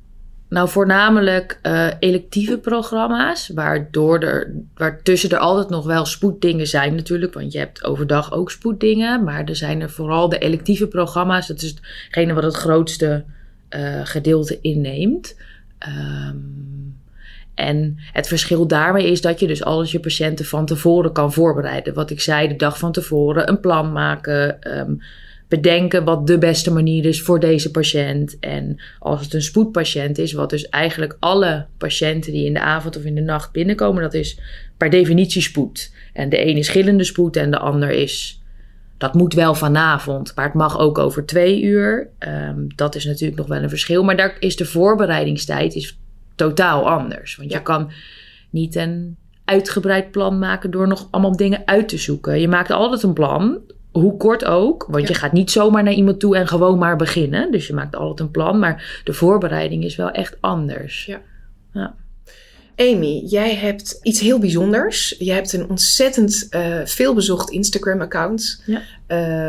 nou 0.49 0.69
voornamelijk 0.69 1.59
eh, 1.63 1.87
electieve 1.99 2.59
programma's, 2.59 3.49
waardoor 3.55 4.19
er, 4.19 4.55
waartussen 4.75 5.31
er 5.31 5.39
altijd 5.39 5.69
nog 5.69 5.87
wel 5.87 6.07
spoeddingen 6.07 6.67
zijn 6.67 6.95
natuurlijk, 6.95 7.35
want 7.35 7.53
je 7.53 7.59
hebt 7.59 7.85
overdag 7.85 8.33
ook 8.33 8.51
spoeddingen, 8.51 9.25
maar 9.25 9.45
er 9.45 9.57
zijn 9.57 9.81
er 9.81 9.91
vooral 9.91 10.29
de 10.29 10.39
electieve 10.39 10.87
programma's, 10.87 11.47
dat 11.47 11.63
is 11.63 11.75
hetgene 12.05 12.33
wat 12.33 12.43
het 12.43 12.55
grootste 12.55 13.25
eh, 13.69 14.01
gedeelte 14.05 14.59
inneemt. 14.61 15.37
Ehm, 15.79 16.37
en 17.55 17.95
het 18.13 18.29
verschil 18.29 18.67
daarmee 18.67 19.11
is 19.11 19.21
dat 19.21 19.41
je 19.41 19.47
dus 19.47 19.65
alles 19.65 19.93
je 19.93 20.01
patiënten 20.01 20.45
van 20.45 20.67
tevoren 20.67 21.13
kan 21.13 21.33
voorbereiden. 21.33 21.95
Wat 21.95 22.11
ik 22.11 22.21
zei, 22.21 22.49
de 22.49 22.57
dag 22.57 22.79
van 22.79 22.93
tevoren, 22.93 23.49
een 23.49 23.61
plan 23.61 23.93
maken, 23.93 24.63
ehm, 24.63 24.93
bedenken 25.49 26.05
wat 26.05 26.27
de 26.27 26.39
beste 26.39 26.73
manier 26.73 27.05
is 27.05 27.23
voor 27.23 27.41
deze 27.41 27.71
patiënt. 27.71 28.39
En 28.39 28.81
als 28.99 29.21
het 29.21 29.35
een 29.35 29.43
spoedpatiënt 29.43 30.19
is, 30.19 30.33
wat 30.33 30.51
dus 30.51 30.69
eigenlijk 30.69 31.17
alle 31.21 31.67
patiënten 31.79 32.33
die 32.33 32.45
in 32.47 32.55
de 32.55 32.61
avond 32.61 32.97
of 32.97 33.05
in 33.05 33.15
de 33.15 33.21
nacht 33.21 33.53
binnenkomen, 33.53 34.03
dat 34.03 34.15
is 34.15 34.41
per 34.77 34.91
definitie 34.91 35.43
spoed. 35.43 35.93
En 36.13 36.29
de 36.29 36.47
een 36.47 36.57
is 36.57 36.69
gillende 36.69 37.05
spoed 37.05 37.37
en 37.37 37.51
de 37.51 37.59
ander 37.59 37.91
is. 37.91 38.43
Dat 38.99 39.15
moet 39.15 39.35
wel 39.35 39.55
vanavond, 39.55 40.33
maar 40.35 40.45
het 40.45 40.55
mag 40.55 40.79
ook 40.79 40.99
over 40.99 41.27
twee 41.27 41.63
uur. 41.63 42.09
Ehm, 42.19 42.65
dat 42.75 42.95
is 42.95 43.05
natuurlijk 43.05 43.39
nog 43.39 43.47
wel 43.47 43.63
een 43.63 43.69
verschil. 43.69 44.05
Maar 44.05 44.17
daar 44.17 44.37
is 44.39 44.57
de 44.57 44.65
voorbereidingstijd 44.65 45.75
is 45.75 45.99
totaal 46.35 46.89
anders. 46.89 47.37
Want 47.37 47.51
Ja. 47.51 47.57
je 47.57 47.63
kan 47.63 47.91
niet 48.51 48.75
een 48.75 49.17
uitgebreid 49.45 50.11
plan 50.11 50.39
maken 50.39 50.71
door 50.71 50.89
nog 50.89 51.09
allemaal 51.11 51.37
dingen 51.37 51.63
uit 51.65 51.89
te 51.89 51.99
zoeken. 51.99 52.41
Je 52.41 52.49
maakt 52.49 52.71
altijd 52.71 53.03
een 53.03 53.13
plan, 53.13 53.59
hoe 53.93 54.17
kort 54.17 54.45
ook. 54.45 54.87
Want 54.89 55.03
Ja. 55.03 55.09
je 55.09 55.15
gaat 55.15 55.33
niet 55.33 55.51
zomaar 55.51 55.83
naar 55.83 55.93
iemand 55.93 56.21
toe 56.21 56.37
en 56.37 56.49
gewoon 56.49 56.79
maar 56.79 56.97
beginnen. 56.97 57.51
Dus 57.51 57.67
je 57.67 57.75
maakt 57.75 57.97
altijd 57.97 58.21
een 58.21 58.31
plan. 58.31 58.59
Maar 58.59 59.01
de 59.05 59.13
voorbereiding 59.13 59.85
is 59.85 59.97
wel 59.97 60.11
echt 60.11 60.37
anders. 60.41 61.05
Ja. 61.73 61.95
Amy, 62.77 63.23
jij 63.27 63.55
hebt 63.55 63.99
iets 64.03 64.21
heel 64.21 64.39
bijzonders. 64.39 65.15
Je 65.19 65.33
hebt 65.33 65.53
een 65.53 65.69
ontzettend 65.69 66.47
uh, 66.51 66.81
veelbezocht 66.85 67.51
Instagram-account. 67.51 68.63
Ja. 68.67 68.83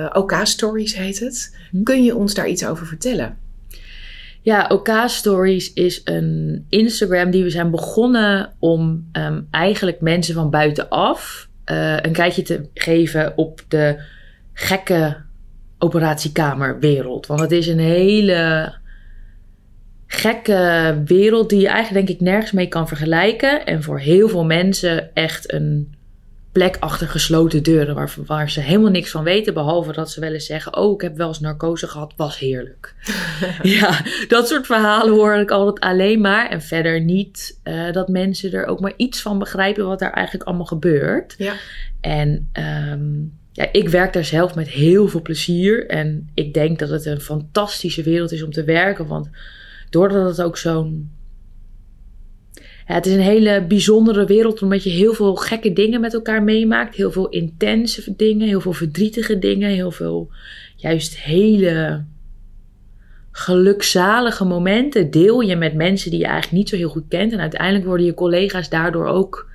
Uh, 0.05 0.09
OK 0.13 0.33
Stories 0.43 0.95
heet 0.95 1.19
het. 1.19 1.57
Hm. 1.71 1.83
Kun 1.83 2.03
je 2.03 2.15
ons 2.15 2.33
daar 2.33 2.47
iets 2.47 2.65
over 2.65 2.85
vertellen? 2.85 3.37
Ja, 4.41 4.67
OK 4.71 4.89
Stories 5.05 5.73
is 5.73 6.01
een 6.03 6.65
Instagram 6.69 7.31
die 7.31 7.43
we 7.43 7.49
zijn 7.49 7.71
begonnen 7.71 8.53
om 8.59 9.09
um, 9.13 9.47
eigenlijk 9.51 10.01
mensen 10.01 10.33
van 10.33 10.49
buitenaf 10.49 11.47
uh, 11.71 11.97
een 12.01 12.13
kijkje 12.13 12.41
te 12.41 12.69
geven 12.73 13.37
op 13.37 13.61
de 13.67 13.99
gekke 14.59 15.17
operatiekamerwereld. 15.77 17.27
Want 17.27 17.39
het 17.39 17.51
is 17.51 17.67
een 17.67 17.79
hele 17.79 18.73
gekke 20.07 21.01
wereld 21.05 21.49
die 21.49 21.59
je 21.59 21.67
eigenlijk 21.67 22.07
denk 22.07 22.19
ik 22.19 22.25
nergens 22.25 22.51
mee 22.51 22.67
kan 22.67 22.87
vergelijken. 22.87 23.65
En 23.65 23.83
voor 23.83 23.99
heel 23.99 24.29
veel 24.29 24.45
mensen 24.45 25.15
echt 25.15 25.53
een 25.53 25.93
plek 26.51 26.77
achter 26.79 27.07
gesloten 27.07 27.63
deuren 27.63 27.95
waar, 27.95 28.13
waar 28.25 28.49
ze 28.49 28.59
helemaal 28.59 28.91
niks 28.91 29.11
van 29.11 29.23
weten. 29.23 29.53
Behalve 29.53 29.91
dat 29.91 30.11
ze 30.11 30.19
wel 30.19 30.33
eens 30.33 30.45
zeggen, 30.45 30.77
oh 30.77 30.93
ik 30.93 31.01
heb 31.01 31.17
wel 31.17 31.27
eens 31.27 31.39
narcose 31.39 31.87
gehad, 31.87 32.13
was 32.15 32.39
heerlijk. 32.39 32.95
ja, 33.61 34.01
dat 34.27 34.47
soort 34.47 34.65
verhalen 34.65 35.13
hoor 35.13 35.35
ik 35.35 35.51
altijd 35.51 35.79
alleen 35.79 36.21
maar. 36.21 36.49
En 36.49 36.61
verder 36.61 37.01
niet 37.01 37.59
uh, 37.63 37.91
dat 37.91 38.07
mensen 38.07 38.51
er 38.51 38.65
ook 38.65 38.79
maar 38.79 38.93
iets 38.95 39.21
van 39.21 39.39
begrijpen 39.39 39.87
wat 39.87 39.99
daar 39.99 40.13
eigenlijk 40.13 40.47
allemaal 40.47 40.65
gebeurt. 40.65 41.35
Ja. 41.37 41.53
En 42.01 42.49
um, 42.91 43.38
ja, 43.51 43.69
ik 43.71 43.89
werk 43.89 44.13
daar 44.13 44.25
zelf 44.25 44.55
met 44.55 44.67
heel 44.67 45.07
veel 45.07 45.21
plezier. 45.21 45.87
En 45.87 46.29
ik 46.33 46.53
denk 46.53 46.79
dat 46.79 46.89
het 46.89 47.05
een 47.05 47.21
fantastische 47.21 48.03
wereld 48.03 48.31
is 48.31 48.43
om 48.43 48.51
te 48.51 48.63
werken. 48.63 49.07
Want 49.07 49.29
doordat 49.89 50.29
het 50.37 50.45
ook 50.45 50.57
zo'n. 50.57 51.11
Ja, 52.87 52.95
het 52.95 53.05
is 53.05 53.13
een 53.13 53.19
hele 53.19 53.65
bijzondere 53.67 54.25
wereld 54.25 54.61
omdat 54.61 54.83
je 54.83 54.89
heel 54.89 55.13
veel 55.13 55.35
gekke 55.35 55.73
dingen 55.73 56.01
met 56.01 56.13
elkaar 56.13 56.43
meemaakt. 56.43 56.95
Heel 56.95 57.11
veel 57.11 57.29
intense 57.29 58.15
dingen, 58.15 58.47
heel 58.47 58.61
veel 58.61 58.73
verdrietige 58.73 59.39
dingen, 59.39 59.69
heel 59.69 59.91
veel 59.91 60.29
juist 60.75 61.19
hele 61.19 62.03
gelukzalige 63.31 64.45
momenten 64.45 65.11
deel 65.11 65.39
je 65.39 65.55
met 65.55 65.73
mensen 65.73 66.11
die 66.11 66.19
je 66.19 66.25
eigenlijk 66.25 66.55
niet 66.55 66.69
zo 66.69 66.75
heel 66.75 66.89
goed 66.89 67.07
kent. 67.07 67.31
En 67.31 67.39
uiteindelijk 67.39 67.85
worden 67.85 68.05
je 68.05 68.13
collega's 68.13 68.69
daardoor 68.69 69.05
ook 69.05 69.49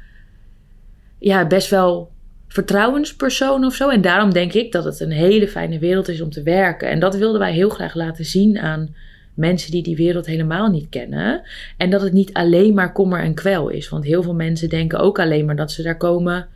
ja, 1.19 1.47
best 1.47 1.71
wel 1.71 2.13
vertrouwenspersoon 2.55 3.65
of 3.65 3.75
zo. 3.75 3.89
En 3.89 4.01
daarom 4.01 4.33
denk 4.33 4.53
ik 4.53 4.73
dat 4.73 4.85
het 4.85 5.01
een 5.01 5.11
hele 5.11 5.49
fijne 5.49 5.79
wereld 5.79 6.09
is 6.09 6.21
om 6.21 6.31
te 6.31 6.43
werken. 6.43 6.89
En 6.89 6.99
dat 6.99 7.17
wilden 7.17 7.41
wij 7.41 7.53
heel 7.53 7.69
graag 7.69 7.95
laten 7.95 8.25
zien 8.25 8.59
aan 8.59 8.95
mensen 9.35 9.71
die 9.71 9.83
die 9.83 9.97
wereld 9.97 10.27
helemaal 10.27 10.71
niet 10.71 10.89
kennen. 10.89 11.43
En 11.77 11.91
dat 11.91 12.01
het 12.01 12.13
niet 12.13 12.33
alleen 12.33 12.75
maar 12.75 12.93
kommer 12.93 13.21
en 13.21 13.35
kwel 13.35 13.69
is. 13.69 13.89
Want 13.89 14.05
heel 14.05 14.23
veel 14.23 14.35
mensen 14.35 14.69
denken 14.69 14.99
ook 14.99 15.19
alleen 15.19 15.45
maar 15.45 15.57
dat 15.57 15.73
ze 15.73 15.83
daar 15.83 15.97
komen 15.97 16.49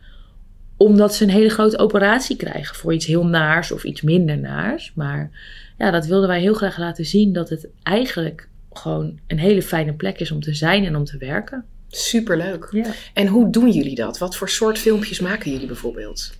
omdat 0.77 1.15
ze 1.15 1.23
een 1.23 1.29
hele 1.29 1.49
grote 1.49 1.77
operatie 1.77 2.35
krijgen 2.35 2.75
voor 2.75 2.93
iets 2.93 3.05
heel 3.05 3.25
naars 3.25 3.71
of 3.71 3.83
iets 3.83 4.01
minder 4.01 4.37
naars. 4.37 4.91
Maar 4.95 5.29
ja, 5.77 5.91
dat 5.91 6.05
wilden 6.05 6.27
wij 6.27 6.39
heel 6.39 6.53
graag 6.53 6.77
laten 6.77 7.05
zien 7.05 7.33
dat 7.33 7.49
het 7.49 7.67
eigenlijk 7.83 8.47
gewoon 8.73 9.19
een 9.27 9.39
hele 9.39 9.61
fijne 9.61 9.93
plek 9.93 10.19
is 10.19 10.31
om 10.31 10.41
te 10.41 10.53
zijn 10.53 10.85
en 10.85 10.95
om 10.95 11.03
te 11.03 11.17
werken. 11.17 11.65
Superleuk. 11.89 12.67
Ja. 12.71 12.85
En 13.13 13.27
hoe 13.27 13.49
doen 13.49 13.69
jullie 13.71 13.95
dat? 13.95 14.17
Wat 14.17 14.35
voor 14.35 14.49
soort 14.49 14.77
filmpjes 14.77 15.19
maken 15.19 15.51
jullie 15.51 15.67
bijvoorbeeld? 15.67 16.33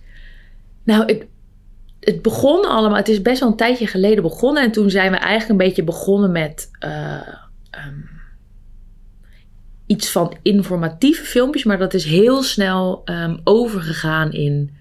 Nou, 0.82 1.04
het, 1.04 1.26
het 2.00 2.22
begon 2.22 2.68
allemaal, 2.68 2.96
het 2.96 3.08
is 3.08 3.22
best 3.22 3.40
wel 3.40 3.48
een 3.48 3.56
tijdje 3.56 3.86
geleden 3.86 4.22
begonnen. 4.22 4.62
En 4.62 4.72
toen 4.72 4.90
zijn 4.90 5.10
we 5.10 5.16
eigenlijk 5.16 5.50
een 5.50 5.66
beetje 5.66 5.84
begonnen 5.84 6.32
met 6.32 6.70
uh, 6.84 7.28
um, 7.86 8.08
iets 9.86 10.10
van 10.10 10.36
informatieve 10.42 11.24
filmpjes. 11.24 11.64
Maar 11.64 11.78
dat 11.78 11.94
is 11.94 12.04
heel 12.04 12.42
snel 12.42 13.02
um, 13.04 13.40
overgegaan 13.44 14.32
in 14.32 14.78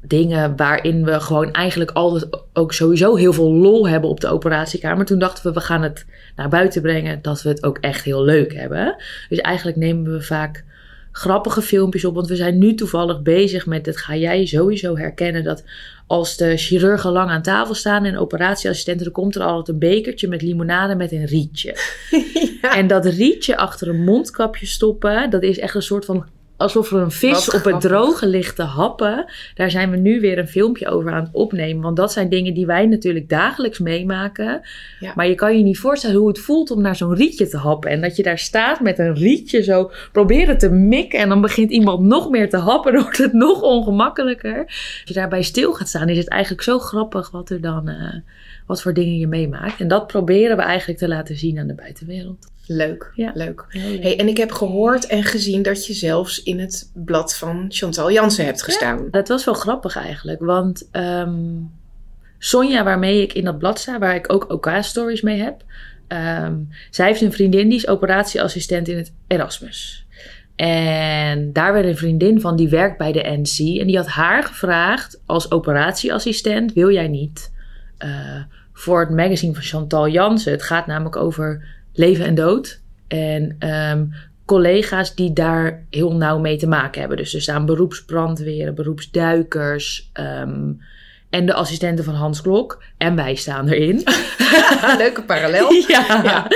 dingen 0.00 0.56
waarin 0.56 1.04
we 1.04 1.20
gewoon 1.20 1.52
eigenlijk 1.52 1.90
altijd 1.90 2.28
ook 2.52 2.72
sowieso 2.72 3.14
heel 3.14 3.32
veel 3.32 3.52
lol 3.52 3.88
hebben 3.88 4.10
op 4.10 4.20
de 4.20 4.28
operatiekamer. 4.28 5.06
Toen 5.06 5.18
dachten 5.18 5.44
we, 5.44 5.52
we 5.52 5.60
gaan 5.60 5.82
het 5.82 6.06
naar 6.36 6.48
buiten 6.48 6.82
brengen 6.82 7.22
dat 7.22 7.42
we 7.42 7.48
het 7.48 7.62
ook 7.62 7.78
echt 7.78 8.04
heel 8.04 8.24
leuk 8.24 8.54
hebben. 8.54 8.96
Dus 9.28 9.38
eigenlijk 9.38 9.76
nemen 9.76 10.12
we 10.12 10.22
vaak 10.22 10.64
grappige 11.12 11.62
filmpjes 11.62 12.04
op. 12.04 12.14
Want 12.14 12.28
we 12.28 12.36
zijn 12.36 12.58
nu 12.58 12.74
toevallig 12.74 13.22
bezig 13.22 13.66
met, 13.66 13.84
dat 13.84 13.96
ga 13.96 14.16
jij 14.16 14.46
sowieso 14.46 14.96
herkennen, 14.96 15.44
dat 15.44 15.64
als 16.06 16.36
de 16.36 16.56
chirurgen 16.56 17.12
lang 17.12 17.30
aan 17.30 17.42
tafel 17.42 17.74
staan 17.74 18.04
en 18.04 18.18
operatieassistenten, 18.18 19.04
dan 19.04 19.12
komt 19.12 19.34
er 19.34 19.42
altijd 19.42 19.68
een 19.68 19.78
bekertje 19.78 20.28
met 20.28 20.42
limonade 20.42 20.94
met 20.94 21.12
een 21.12 21.24
rietje. 21.24 21.76
ja. 22.62 22.76
En 22.76 22.86
dat 22.86 23.04
rietje 23.04 23.56
achter 23.56 23.88
een 23.88 24.04
mondkapje 24.04 24.66
stoppen, 24.66 25.30
dat 25.30 25.42
is 25.42 25.58
echt 25.58 25.74
een 25.74 25.82
soort 25.82 26.04
van 26.04 26.26
alsof 26.58 26.92
er 26.92 27.00
een 27.00 27.10
vis 27.10 27.50
op 27.50 27.64
het 27.64 27.80
droge 27.80 28.26
ligt 28.26 28.56
te 28.56 28.62
happen. 28.62 29.24
Daar 29.54 29.70
zijn 29.70 29.90
we 29.90 29.96
nu 29.96 30.20
weer 30.20 30.38
een 30.38 30.48
filmpje 30.48 30.88
over 30.88 31.12
aan 31.12 31.24
het 31.24 31.34
opnemen. 31.34 31.82
Want 31.82 31.96
dat 31.96 32.12
zijn 32.12 32.28
dingen 32.28 32.54
die 32.54 32.66
wij 32.66 32.86
natuurlijk 32.86 33.28
dagelijks 33.28 33.78
meemaken. 33.78 34.60
Ja. 35.00 35.12
Maar 35.14 35.28
je 35.28 35.34
kan 35.34 35.56
je 35.56 35.62
niet 35.62 35.78
voorstellen 35.78 36.16
hoe 36.16 36.28
het 36.28 36.38
voelt 36.38 36.70
om 36.70 36.80
naar 36.80 36.96
zo'n 36.96 37.14
rietje 37.14 37.48
te 37.48 37.56
happen. 37.56 37.90
En 37.90 38.00
dat 38.00 38.16
je 38.16 38.22
daar 38.22 38.38
staat 38.38 38.80
met 38.80 38.98
een 38.98 39.14
rietje 39.14 39.62
zo 39.62 39.90
proberen 40.12 40.58
te 40.58 40.70
mikken. 40.70 41.18
En 41.18 41.28
dan 41.28 41.40
begint 41.40 41.70
iemand 41.70 42.00
nog 42.00 42.30
meer 42.30 42.50
te 42.50 42.56
happen. 42.56 42.92
Dan 42.98 43.02
wordt 43.02 43.18
het 43.18 43.32
nog 43.32 43.62
ongemakkelijker. 43.62 44.64
Als 44.66 45.02
je 45.04 45.14
daarbij 45.14 45.42
stil 45.42 45.72
gaat 45.72 45.88
staan, 45.88 46.08
is 46.08 46.18
het 46.18 46.28
eigenlijk 46.28 46.62
zo 46.62 46.78
grappig 46.78 47.30
wat 47.30 47.50
er 47.50 47.60
dan... 47.60 47.88
Uh, 47.88 48.14
wat 48.68 48.82
voor 48.82 48.94
dingen 48.94 49.18
je 49.18 49.26
meemaakt. 49.26 49.80
En 49.80 49.88
dat 49.88 50.06
proberen 50.06 50.56
we 50.56 50.62
eigenlijk 50.62 50.98
te 50.98 51.08
laten 51.08 51.36
zien 51.36 51.58
aan 51.58 51.66
de 51.66 51.74
buitenwereld. 51.74 52.46
Leuk, 52.70 53.10
ja. 53.14 53.30
leuk. 53.34 53.64
Hey, 53.68 54.18
en 54.18 54.28
ik 54.28 54.36
heb 54.36 54.52
gehoord 54.52 55.06
en 55.06 55.22
gezien 55.22 55.62
dat 55.62 55.86
je 55.86 55.92
zelfs 55.92 56.42
in 56.42 56.58
het 56.60 56.90
blad 56.94 57.36
van 57.36 57.66
Chantal 57.68 58.12
Jansen 58.12 58.44
hebt 58.44 58.62
gestaan. 58.62 58.96
Ja, 58.96 59.10
dat 59.10 59.28
was 59.28 59.44
wel 59.44 59.54
grappig 59.54 59.96
eigenlijk, 59.96 60.40
want 60.40 60.88
um, 60.92 61.70
Sonja, 62.38 62.84
waarmee 62.84 63.22
ik 63.22 63.32
in 63.32 63.44
dat 63.44 63.58
blad 63.58 63.78
sta, 63.78 63.98
waar 63.98 64.14
ik 64.14 64.32
ook 64.32 64.50
OK-stories 64.52 65.20
mee 65.20 65.40
heb, 65.40 65.62
um, 66.08 66.68
zij 66.90 67.06
heeft 67.06 67.20
een 67.20 67.32
vriendin 67.32 67.68
die 67.68 67.78
is 67.78 67.88
operatieassistent 67.88 68.88
in 68.88 68.96
het 68.96 69.12
Erasmus. 69.26 70.06
En 70.56 71.52
daar 71.52 71.72
werd 71.72 71.86
een 71.86 71.96
vriendin 71.96 72.40
van 72.40 72.56
die 72.56 72.68
werkt 72.68 72.98
bij 72.98 73.12
de 73.12 73.38
NC 73.42 73.80
en 73.80 73.86
die 73.86 73.96
had 73.96 74.06
haar 74.06 74.42
gevraagd 74.42 75.20
als 75.26 75.50
operatieassistent, 75.50 76.72
wil 76.72 76.90
jij 76.90 77.08
niet 77.08 77.52
uh, 78.04 78.10
voor 78.72 79.00
het 79.00 79.10
magazine 79.10 79.54
van 79.54 79.62
Chantal 79.62 80.08
Jansen, 80.08 80.52
het 80.52 80.62
gaat 80.62 80.86
namelijk 80.86 81.16
over 81.16 81.76
leven 81.98 82.24
en 82.24 82.34
dood. 82.34 82.80
En 83.08 83.56
um, 83.90 84.12
collega's 84.44 85.14
die 85.14 85.32
daar 85.32 85.84
heel 85.90 86.14
nauw 86.14 86.38
mee 86.38 86.56
te 86.56 86.66
maken 86.66 87.00
hebben. 87.00 87.18
Dus 87.18 87.34
er 87.34 87.42
staan 87.42 87.66
beroepsbrandweren, 87.66 88.74
beroepsduikers. 88.74 90.10
Um, 90.20 90.80
en 91.30 91.46
de 91.46 91.54
assistenten 91.54 92.04
van 92.04 92.14
Hans 92.14 92.40
Klok. 92.40 92.82
En 92.96 93.16
wij 93.16 93.34
staan 93.34 93.68
erin. 93.68 94.02
Leuke 94.98 95.22
parallel. 95.26 95.72
ja. 95.88 96.20
ja. 96.24 96.46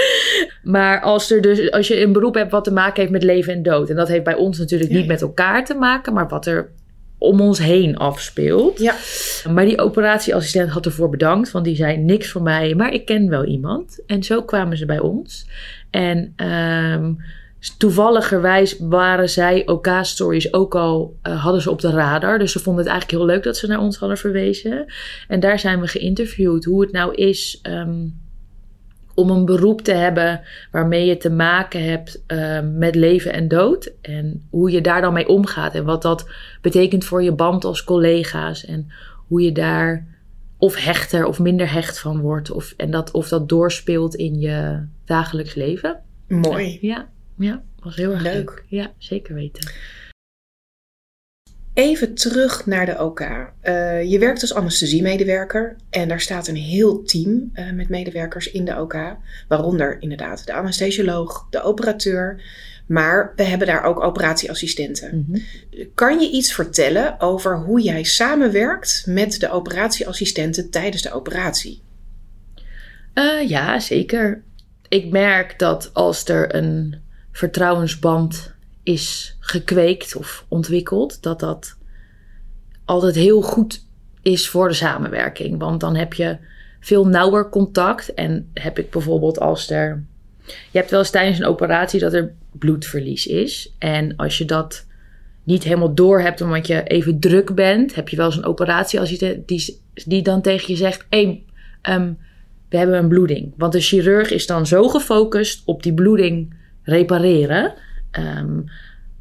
Maar 0.63 1.01
als, 1.01 1.31
er 1.31 1.41
dus, 1.41 1.71
als 1.71 1.89
je 1.89 2.01
een 2.01 2.13
beroep 2.13 2.35
hebt 2.35 2.51
wat 2.51 2.65
te 2.65 2.73
maken 2.73 3.01
heeft 3.01 3.13
met 3.13 3.23
leven 3.23 3.53
en 3.53 3.63
dood. 3.63 3.91
En 3.91 3.97
dat 3.97 4.09
heeft 4.09 4.25
bij 4.25 4.35
ons 4.35 4.59
natuurlijk 4.59 4.91
ja, 4.91 4.97
niet 4.97 5.07
met 5.07 5.23
elkaar 5.23 5.65
te 5.65 5.75
maken. 5.75 6.13
Maar 6.13 6.29
wat 6.29 6.47
er 6.47 6.71
om 7.23 7.41
ons 7.41 7.59
heen 7.59 7.97
afspeelt. 7.97 8.79
Ja. 8.79 8.95
Maar 9.53 9.65
die 9.65 9.81
operatieassistent 9.81 10.71
had 10.71 10.87
ervoor 10.87 11.11
bedankt, 11.11 11.51
want 11.51 11.65
die 11.65 11.77
zei 11.77 11.97
niks 11.97 12.31
voor 12.31 12.43
mij, 12.43 12.75
maar 12.75 12.93
ik 12.93 13.05
ken 13.05 13.29
wel 13.29 13.45
iemand. 13.45 14.03
En 14.07 14.23
zo 14.23 14.43
kwamen 14.43 14.77
ze 14.77 14.87
bij 14.87 14.99
ons. 14.99 15.47
En 15.91 16.35
um, 16.37 17.17
toevalligerwijs 17.79 18.77
waren 18.79 19.29
zij 19.29 19.67
OK-stories 19.67 20.53
ook 20.53 20.75
al, 20.75 21.17
uh, 21.23 21.43
hadden 21.43 21.63
ze 21.63 21.71
op 21.71 21.81
de 21.81 21.91
radar. 21.91 22.39
Dus 22.39 22.53
ze 22.53 22.59
vonden 22.59 22.83
het 22.83 22.93
eigenlijk 22.93 23.23
heel 23.23 23.35
leuk 23.35 23.45
dat 23.45 23.57
ze 23.57 23.67
naar 23.67 23.81
ons 23.81 23.97
hadden 23.97 24.19
verwezen. 24.19 24.93
En 25.29 25.41
daar 25.41 25.59
zijn 25.59 25.81
we 25.81 25.87
geïnterviewd 25.87 26.65
hoe 26.65 26.81
het 26.81 26.93
nou 26.93 27.15
is... 27.15 27.61
Um, 27.63 28.21
om 29.15 29.31
een 29.31 29.45
beroep 29.45 29.81
te 29.81 29.93
hebben 29.93 30.41
waarmee 30.71 31.07
je 31.07 31.17
te 31.17 31.31
maken 31.31 31.85
hebt 31.85 32.23
uh, 32.27 32.61
met 32.75 32.95
leven 32.95 33.33
en 33.33 33.49
dood. 33.49 33.93
En 34.01 34.47
hoe 34.51 34.71
je 34.71 34.81
daar 34.81 35.01
dan 35.01 35.13
mee 35.13 35.29
omgaat. 35.29 35.75
En 35.75 35.85
wat 35.85 36.03
dat 36.03 36.31
betekent 36.61 37.05
voor 37.05 37.23
je 37.23 37.33
band 37.33 37.65
als 37.65 37.85
collega's. 37.85 38.65
En 38.65 38.93
hoe 39.29 39.43
je 39.43 39.53
daar 39.53 40.07
of 40.59 40.85
hechter 40.85 41.27
of 41.27 41.39
minder 41.39 41.73
hecht 41.73 41.99
van 41.99 42.21
wordt. 42.21 42.51
Of, 42.51 42.75
en 42.77 42.91
dat, 42.91 43.11
of 43.11 43.29
dat 43.29 43.49
doorspeelt 43.49 44.15
in 44.15 44.41
je 44.41 44.87
dagelijks 45.05 45.55
leven. 45.55 46.01
Mooi. 46.29 46.79
Ja, 46.81 47.09
ja 47.39 47.63
was 47.83 47.97
heel 47.97 48.13
erg 48.13 48.23
leuk. 48.23 48.35
leuk. 48.35 48.65
Ja, 48.69 48.93
zeker 48.99 49.35
weten. 49.35 49.71
Even 51.75 52.15
terug 52.15 52.67
naar 52.67 52.87
de 52.87 52.99
OK. 52.99 53.21
Uh, 53.21 54.03
je 54.03 54.19
werkt 54.19 54.41
als 54.41 54.55
anesthesiemedewerker 54.55 55.77
en 55.91 56.09
daar 56.09 56.21
staat 56.21 56.49
een 56.49 56.57
heel 56.57 57.03
team 57.03 57.51
uh, 57.55 57.73
met 57.73 57.89
medewerkers 57.89 58.51
in 58.51 58.65
de 58.65 58.81
OK. 58.81 58.97
Waaronder 59.49 59.97
inderdaad 60.01 60.47
de 60.47 60.53
anesthesioloog, 60.53 61.47
de 61.51 61.63
operateur. 61.63 62.43
Maar 62.87 63.33
we 63.37 63.43
hebben 63.43 63.67
daar 63.67 63.85
ook 63.85 64.03
operatieassistenten. 64.03 65.17
Mm 65.17 65.27
-hmm. 65.29 65.89
Kan 65.95 66.21
je 66.21 66.31
iets 66.31 66.55
vertellen 66.55 67.21
over 67.21 67.59
hoe 67.59 67.81
jij 67.81 68.03
samenwerkt 68.03 69.05
met 69.07 69.41
de 69.41 69.51
operatieassistenten 69.51 70.71
tijdens 70.71 71.03
de 71.03 71.13
operatie? 71.13 71.83
Uh, 73.15 73.49
ja, 73.49 73.81
zeker. 73.81 74.43
Ik 74.89 75.11
merk 75.11 75.59
dat 75.59 75.91
als 75.93 76.29
er 76.29 76.55
een 76.55 77.01
vertrouwensband 77.33 78.52
is 78.83 79.37
gekweekt 79.41 80.17
of 80.17 80.45
ontwikkeld, 80.49 81.23
dat 81.23 81.41
dat 81.41 81.77
altijd 82.85 83.15
heel 83.15 83.43
goed 83.43 83.87
is 84.23 84.49
voor 84.49 84.69
de 84.69 84.75
samenwerking. 84.75 85.59
Want 85.59 85.81
dan 85.81 85.97
heb 85.97 86.15
je 86.15 86.39
veel 86.81 87.07
nauwer 87.07 87.49
contact. 87.49 88.15
En 88.15 88.51
heb 88.55 88.79
ik 88.79 88.91
bijvoorbeeld 88.91 89.39
als 89.39 89.71
er. 89.71 90.05
Je 90.47 90.79
hebt 90.79 90.91
wel 90.91 90.99
eens 90.99 91.11
tijdens 91.11 91.39
een 91.39 91.47
operatie 91.47 92.01
dat 92.01 92.13
er 92.13 92.33
bloedverlies 92.53 93.27
is. 93.27 93.75
En 93.79 94.17
als 94.17 94.39
je 94.39 94.45
dat 94.45 94.87
niet 95.45 95.63
helemaal 95.63 95.95
door 95.95 96.21
hebt 96.21 96.41
omdat 96.41 96.67
je 96.67 96.83
even 96.83 97.21
druk 97.21 97.55
bent, 97.55 97.95
heb 97.95 98.09
je 98.09 98.17
wel 98.17 98.27
eens 98.27 98.37
een 98.37 98.45
operatieassistent 98.45 99.49
die, 99.49 99.81
die 99.95 100.23
dan 100.23 100.43
tegen 100.43 100.71
je 100.71 100.77
zegt: 100.77 101.07
hey, 101.09 101.45
we 102.69 102.77
hebben 102.77 102.99
een 102.99 103.09
bloeding. 103.09 103.53
Want 103.57 103.73
de 103.73 103.81
chirurg 103.81 104.31
is 104.31 104.47
dan 104.47 104.67
zo 104.67 104.89
gefocust 104.89 105.63
op 105.65 105.83
die 105.83 105.95
bloeding 105.95 106.55
repareren. 106.83 107.75
Ehm, 108.13 108.61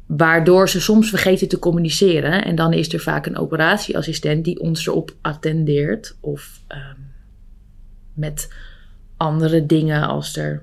waardoor 0.06 0.68
ze 0.68 0.80
soms 0.80 1.08
vergeten 1.08 1.48
te 1.48 1.58
communiceren. 1.58 2.44
En 2.44 2.54
dan 2.54 2.72
is 2.72 2.92
er 2.92 3.00
vaak 3.00 3.26
een 3.26 3.38
operatieassistent 3.38 4.44
die 4.44 4.60
ons 4.60 4.86
erop 4.86 5.14
attendeert. 5.20 6.16
Of 6.20 6.60
um, 6.68 7.10
met 8.14 8.52
andere 9.16 9.66
dingen 9.66 10.08
als 10.08 10.36
er 10.36 10.62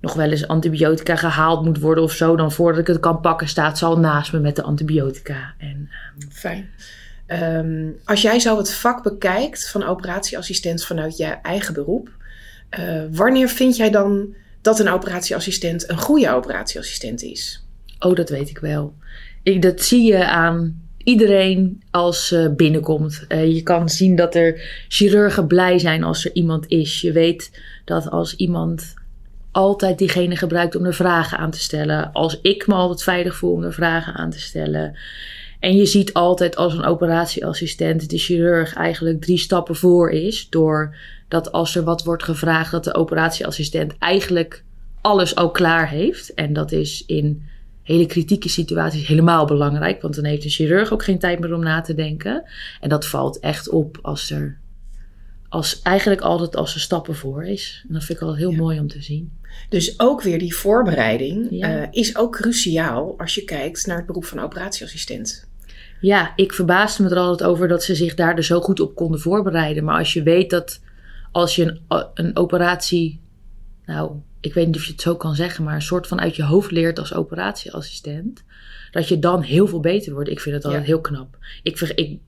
nog 0.00 0.14
wel 0.14 0.30
eens 0.30 0.48
antibiotica 0.48 1.16
gehaald 1.16 1.64
moet 1.64 1.78
worden 1.78 2.04
of 2.04 2.12
zo. 2.12 2.36
Dan 2.36 2.52
voordat 2.52 2.80
ik 2.80 2.86
het 2.86 3.00
kan 3.00 3.20
pakken 3.20 3.48
staat 3.48 3.78
ze 3.78 3.84
al 3.84 3.98
naast 3.98 4.32
me 4.32 4.38
met 4.38 4.56
de 4.56 4.62
antibiotica. 4.62 5.54
En, 5.58 5.90
um, 6.18 6.30
Fijn. 6.30 6.70
Als 8.04 8.22
jij 8.22 8.40
zo 8.40 8.56
het 8.56 8.74
vak 8.74 9.02
bekijkt 9.02 9.70
van 9.70 9.84
operatieassistent 9.84 10.84
vanuit 10.84 11.16
je 11.16 11.24
eigen 11.24 11.74
beroep. 11.74 12.18
Uh, 12.78 13.02
wanneer 13.10 13.48
vind 13.48 13.76
jij 13.76 13.90
dan 13.90 14.34
dat 14.62 14.78
een 14.78 14.88
operatieassistent 14.88 15.90
een 15.90 15.98
goede 15.98 16.34
operatieassistent 16.34 17.22
is? 17.22 17.64
Oh, 17.98 18.14
dat 18.14 18.28
weet 18.28 18.50
ik 18.50 18.58
wel. 18.58 18.94
Ik, 19.42 19.62
dat 19.62 19.82
zie 19.82 20.02
je 20.02 20.26
aan 20.26 20.88
iedereen 20.96 21.82
als 21.90 22.26
ze 22.26 22.52
binnenkomt. 22.56 23.24
Uh, 23.28 23.54
je 23.54 23.62
kan 23.62 23.88
zien 23.88 24.16
dat 24.16 24.34
er 24.34 24.84
chirurgen 24.88 25.46
blij 25.46 25.78
zijn 25.78 26.04
als 26.04 26.24
er 26.24 26.34
iemand 26.34 26.68
is. 26.68 27.00
Je 27.00 27.12
weet 27.12 27.60
dat 27.84 28.10
als 28.10 28.36
iemand 28.36 28.94
altijd 29.50 29.98
diegene 29.98 30.36
gebruikt 30.36 30.76
om 30.76 30.84
er 30.84 30.94
vragen 30.94 31.38
aan 31.38 31.50
te 31.50 31.60
stellen. 31.60 32.12
Als 32.12 32.40
ik 32.42 32.66
me 32.66 32.74
altijd 32.74 33.02
veilig 33.02 33.36
voel 33.36 33.52
om 33.52 33.62
er 33.62 33.72
vragen 33.72 34.14
aan 34.14 34.30
te 34.30 34.40
stellen. 34.40 34.98
En 35.60 35.76
je 35.76 35.86
ziet 35.86 36.12
altijd 36.12 36.56
als 36.56 36.72
een 36.72 36.84
operatieassistent 36.84 38.10
de 38.10 38.18
chirurg 38.18 38.74
eigenlijk 38.74 39.20
drie 39.20 39.38
stappen 39.38 39.76
voor 39.76 40.10
is. 40.10 40.48
Doordat 41.30 41.52
als 41.52 41.76
er 41.76 41.84
wat 41.84 42.04
wordt 42.04 42.22
gevraagd, 42.22 42.70
dat 42.70 42.84
de 42.84 42.94
operatieassistent 42.94 43.94
eigenlijk 43.98 44.64
alles 45.00 45.34
al 45.34 45.50
klaar 45.50 45.88
heeft. 45.88 46.34
En 46.34 46.52
dat 46.52 46.72
is 46.72 47.04
in 47.06 47.42
hele 47.82 48.06
kritieke 48.06 48.48
situaties 48.48 49.06
helemaal 49.06 49.46
belangrijk. 49.46 50.02
Want 50.02 50.14
dan 50.14 50.24
heeft 50.24 50.42
de 50.42 50.48
chirurg 50.48 50.92
ook 50.92 51.04
geen 51.04 51.18
tijd 51.18 51.40
meer 51.40 51.54
om 51.54 51.62
na 51.62 51.80
te 51.80 51.94
denken. 51.94 52.44
En 52.80 52.88
dat 52.88 53.06
valt 53.06 53.38
echt 53.38 53.68
op 53.68 53.98
als 54.02 54.30
er. 54.30 54.58
Als, 55.48 55.82
eigenlijk 55.82 56.20
altijd 56.20 56.56
als 56.56 56.74
er 56.74 56.80
stappen 56.80 57.14
voor 57.14 57.44
is. 57.44 57.84
En 57.88 57.94
dat 57.94 58.04
vind 58.04 58.18
ik 58.18 58.24
altijd 58.24 58.42
heel 58.42 58.58
mooi 58.58 58.80
om 58.80 58.88
te 58.88 59.02
zien. 59.02 59.32
Dus 59.68 60.00
ook 60.00 60.22
weer 60.22 60.38
die 60.38 60.54
voorbereiding 60.54 61.62
eh, 61.62 61.82
is 61.90 62.16
ook 62.16 62.32
cruciaal 62.32 63.14
als 63.18 63.34
je 63.34 63.44
kijkt 63.44 63.86
naar 63.86 63.96
het 63.96 64.06
beroep 64.06 64.24
van 64.24 64.40
operatieassistent. 64.40 65.48
Ja, 66.00 66.32
ik 66.36 66.52
verbaasde 66.52 67.02
me 67.02 67.10
er 67.10 67.16
altijd 67.16 67.50
over 67.50 67.68
dat 67.68 67.84
ze 67.84 67.94
zich 67.94 68.14
daar 68.14 68.36
dus 68.36 68.46
zo 68.46 68.60
goed 68.60 68.80
op 68.80 68.94
konden 68.94 69.20
voorbereiden. 69.20 69.84
Maar 69.84 69.98
als 69.98 70.12
je 70.12 70.22
weet 70.22 70.50
dat 70.50 70.80
als 71.32 71.56
je 71.56 71.80
een, 71.88 72.06
een 72.14 72.36
operatie, 72.36 73.20
nou, 73.86 74.12
ik 74.40 74.54
weet 74.54 74.66
niet 74.66 74.76
of 74.76 74.84
je 74.84 74.92
het 74.92 75.00
zo 75.00 75.16
kan 75.16 75.34
zeggen, 75.34 75.64
maar 75.64 75.74
een 75.74 75.82
soort 75.82 76.06
van 76.06 76.20
uit 76.20 76.36
je 76.36 76.44
hoofd 76.44 76.70
leert 76.70 76.98
als 76.98 77.14
operatieassistent, 77.14 78.44
dat 78.90 79.08
je 79.08 79.18
dan 79.18 79.42
heel 79.42 79.66
veel 79.66 79.80
beter 79.80 80.12
wordt. 80.12 80.30
Ik 80.30 80.40
vind 80.40 80.54
het 80.54 80.64
altijd 80.64 80.84
heel 80.84 81.00
knap. 81.00 81.38
Ik, 81.62 81.80
ik, 81.80 82.18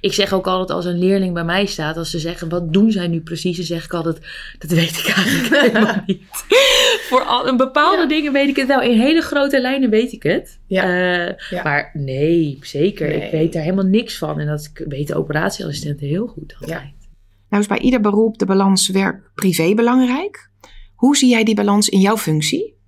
ik 0.00 0.12
zeg 0.12 0.32
ook 0.32 0.46
altijd 0.46 0.70
als 0.70 0.84
een 0.84 0.98
leerling 0.98 1.34
bij 1.34 1.44
mij 1.44 1.66
staat, 1.66 1.96
als 1.96 2.10
ze 2.10 2.18
zeggen 2.18 2.48
wat 2.48 2.72
doen 2.72 2.92
zij 2.92 3.06
nu 3.06 3.20
precies, 3.20 3.56
dan 3.56 3.66
zeg 3.66 3.84
ik 3.84 3.92
altijd 3.94 4.18
dat 4.58 4.70
weet 4.70 4.98
ik 4.98 5.06
eigenlijk 5.06 5.62
helemaal 5.72 6.02
niet. 6.06 6.22
Voor 7.08 7.22
al, 7.22 7.48
een 7.48 7.56
bepaalde 7.56 8.06
dingen 8.06 8.32
weet 8.32 8.48
ik 8.48 8.56
het 8.56 8.66
wel. 8.66 8.80
In 8.80 9.00
hele 9.00 9.20
grote 9.20 9.60
lijnen 9.60 9.90
weet 9.90 10.12
ik 10.12 10.22
het. 10.22 10.58
Ja. 10.66 11.28
Uh, 11.50 11.62
maar 11.64 11.90
nee, 11.94 12.58
zeker. 12.62 13.08
Ik 13.08 13.30
weet 13.30 13.52
daar 13.52 13.62
helemaal 13.62 13.84
niks 13.84 14.18
van. 14.18 14.40
En 14.40 14.46
dat 14.46 14.70
weten 14.74 15.16
operatieassistenten 15.16 16.06
heel 16.06 16.26
goed 16.26 16.56
altijd. 16.60 16.99
Nou 17.50 17.62
is 17.62 17.68
bij 17.68 17.78
ieder 17.78 18.00
beroep 18.00 18.38
de 18.38 18.46
balans 18.46 18.88
werk-privé 18.88 19.74
belangrijk. 19.74 20.50
Hoe 20.94 21.16
zie 21.16 21.28
jij 21.28 21.44
die 21.44 21.54
balans 21.54 21.88
in 21.88 22.00
jouw 22.00 22.16
functie? 22.16 22.78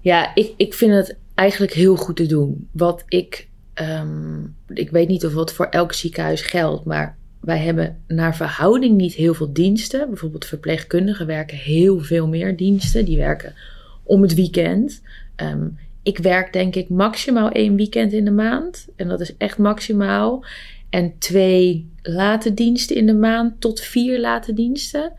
Ja, 0.00 0.34
ik, 0.34 0.52
ik 0.56 0.74
vind 0.74 0.92
het 0.92 1.16
eigenlijk 1.34 1.72
heel 1.72 1.96
goed 1.96 2.16
te 2.16 2.26
doen. 2.26 2.68
Wat 2.72 3.04
ik, 3.08 3.48
um, 3.74 4.56
ik 4.68 4.90
weet 4.90 5.08
niet 5.08 5.26
of 5.26 5.34
het 5.34 5.52
voor 5.52 5.66
elk 5.66 5.92
ziekenhuis 5.92 6.42
geldt, 6.42 6.84
maar 6.84 7.18
wij 7.40 7.58
hebben 7.58 8.02
naar 8.06 8.36
verhouding 8.36 8.96
niet 8.96 9.14
heel 9.14 9.34
veel 9.34 9.52
diensten. 9.52 10.08
Bijvoorbeeld 10.08 10.44
verpleegkundigen 10.44 11.26
werken 11.26 11.56
heel 11.56 12.00
veel 12.00 12.28
meer 12.28 12.56
diensten. 12.56 13.04
Die 13.04 13.16
werken 13.16 13.54
om 14.02 14.22
het 14.22 14.34
weekend. 14.34 15.02
Um, 15.36 15.78
ik 16.02 16.18
werk 16.18 16.52
denk 16.52 16.74
ik 16.74 16.88
maximaal 16.88 17.50
één 17.50 17.76
weekend 17.76 18.12
in 18.12 18.24
de 18.24 18.30
maand. 18.30 18.86
En 18.96 19.08
dat 19.08 19.20
is 19.20 19.36
echt 19.36 19.58
maximaal. 19.58 20.44
En 20.90 21.18
twee 21.18 21.90
late 22.02 22.54
diensten 22.54 22.96
in 22.96 23.06
de 23.06 23.14
maand 23.14 23.60
tot 23.60 23.80
vier 23.80 24.20
late 24.20 24.52
diensten. 24.52 25.12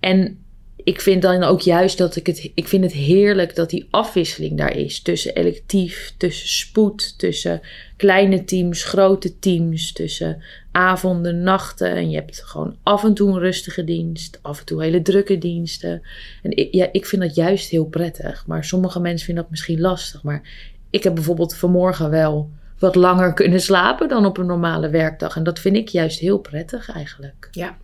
En 0.00 0.38
ik 0.86 1.00
vind 1.00 1.22
dan 1.22 1.42
ook 1.42 1.60
juist 1.60 1.98
dat 1.98 2.16
ik 2.16 2.26
het. 2.26 2.50
Ik 2.54 2.68
vind 2.68 2.84
het 2.84 2.92
heerlijk 2.92 3.54
dat 3.54 3.70
die 3.70 3.86
afwisseling 3.90 4.58
daar 4.58 4.76
is. 4.76 5.00
Tussen 5.00 5.34
electief, 5.34 6.14
tussen 6.16 6.48
spoed, 6.48 7.18
tussen 7.18 7.60
kleine 7.96 8.44
teams, 8.44 8.84
grote 8.84 9.38
teams, 9.38 9.92
tussen 9.92 10.42
avonden, 10.72 11.42
nachten. 11.42 11.90
En 11.90 12.10
je 12.10 12.16
hebt 12.16 12.42
gewoon 12.44 12.76
af 12.82 13.04
en 13.04 13.14
toe 13.14 13.30
een 13.30 13.38
rustige 13.38 13.84
dienst, 13.84 14.38
af 14.42 14.58
en 14.58 14.64
toe 14.64 14.82
hele 14.82 15.02
drukke 15.02 15.38
diensten. 15.38 16.02
En 16.42 16.68
ja, 16.70 16.88
ik 16.92 17.06
vind 17.06 17.22
dat 17.22 17.34
juist 17.34 17.70
heel 17.70 17.86
prettig. 17.86 18.46
Maar 18.46 18.64
sommige 18.64 19.00
mensen 19.00 19.26
vinden 19.26 19.42
dat 19.42 19.52
misschien 19.52 19.80
lastig. 19.80 20.22
Maar 20.22 20.42
ik 20.90 21.02
heb 21.02 21.14
bijvoorbeeld 21.14 21.56
vanmorgen 21.56 22.10
wel 22.10 22.50
wat 22.78 22.94
langer 22.94 23.32
kunnen 23.32 23.60
slapen 23.60 24.08
dan 24.08 24.26
op 24.26 24.38
een 24.38 24.46
normale 24.46 24.88
werkdag. 24.88 25.36
En 25.36 25.42
dat 25.42 25.58
vind 25.58 25.76
ik 25.76 25.88
juist 25.88 26.18
heel 26.18 26.38
prettig 26.38 26.90
eigenlijk. 26.90 27.48
Ja, 27.50 27.76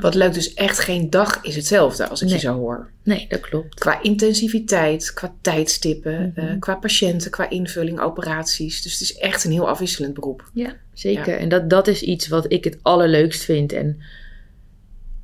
wat 0.00 0.14
leuk, 0.14 0.34
dus 0.34 0.54
echt 0.54 0.78
geen 0.78 1.10
dag 1.10 1.38
is 1.42 1.56
hetzelfde 1.56 2.08
als 2.08 2.22
ik 2.22 2.28
je 2.28 2.38
zo 2.38 2.54
hoor. 2.54 2.90
Nee, 3.02 3.26
dat 3.28 3.40
klopt. 3.40 3.74
Qua 3.78 4.02
intensiviteit, 4.02 5.12
qua 5.12 5.34
tijdstippen, 5.40 6.32
mhm. 6.36 6.46
eh, 6.46 6.58
qua 6.58 6.74
patiënten, 6.74 7.30
qua 7.30 7.50
invulling, 7.50 8.00
operaties. 8.00 8.82
Dus 8.82 8.92
het 8.92 9.00
is 9.00 9.16
echt 9.16 9.44
een 9.44 9.50
heel 9.50 9.68
afwisselend 9.68 10.14
beroep. 10.14 10.50
Ja, 10.54 10.76
zeker. 10.92 11.38
En 11.38 11.48
dat, 11.48 11.70
dat 11.70 11.88
is 11.88 12.02
iets 12.02 12.28
wat 12.28 12.52
ik 12.52 12.64
het 12.64 12.78
allerleukst 12.82 13.44
vind. 13.44 13.72
En 13.72 14.00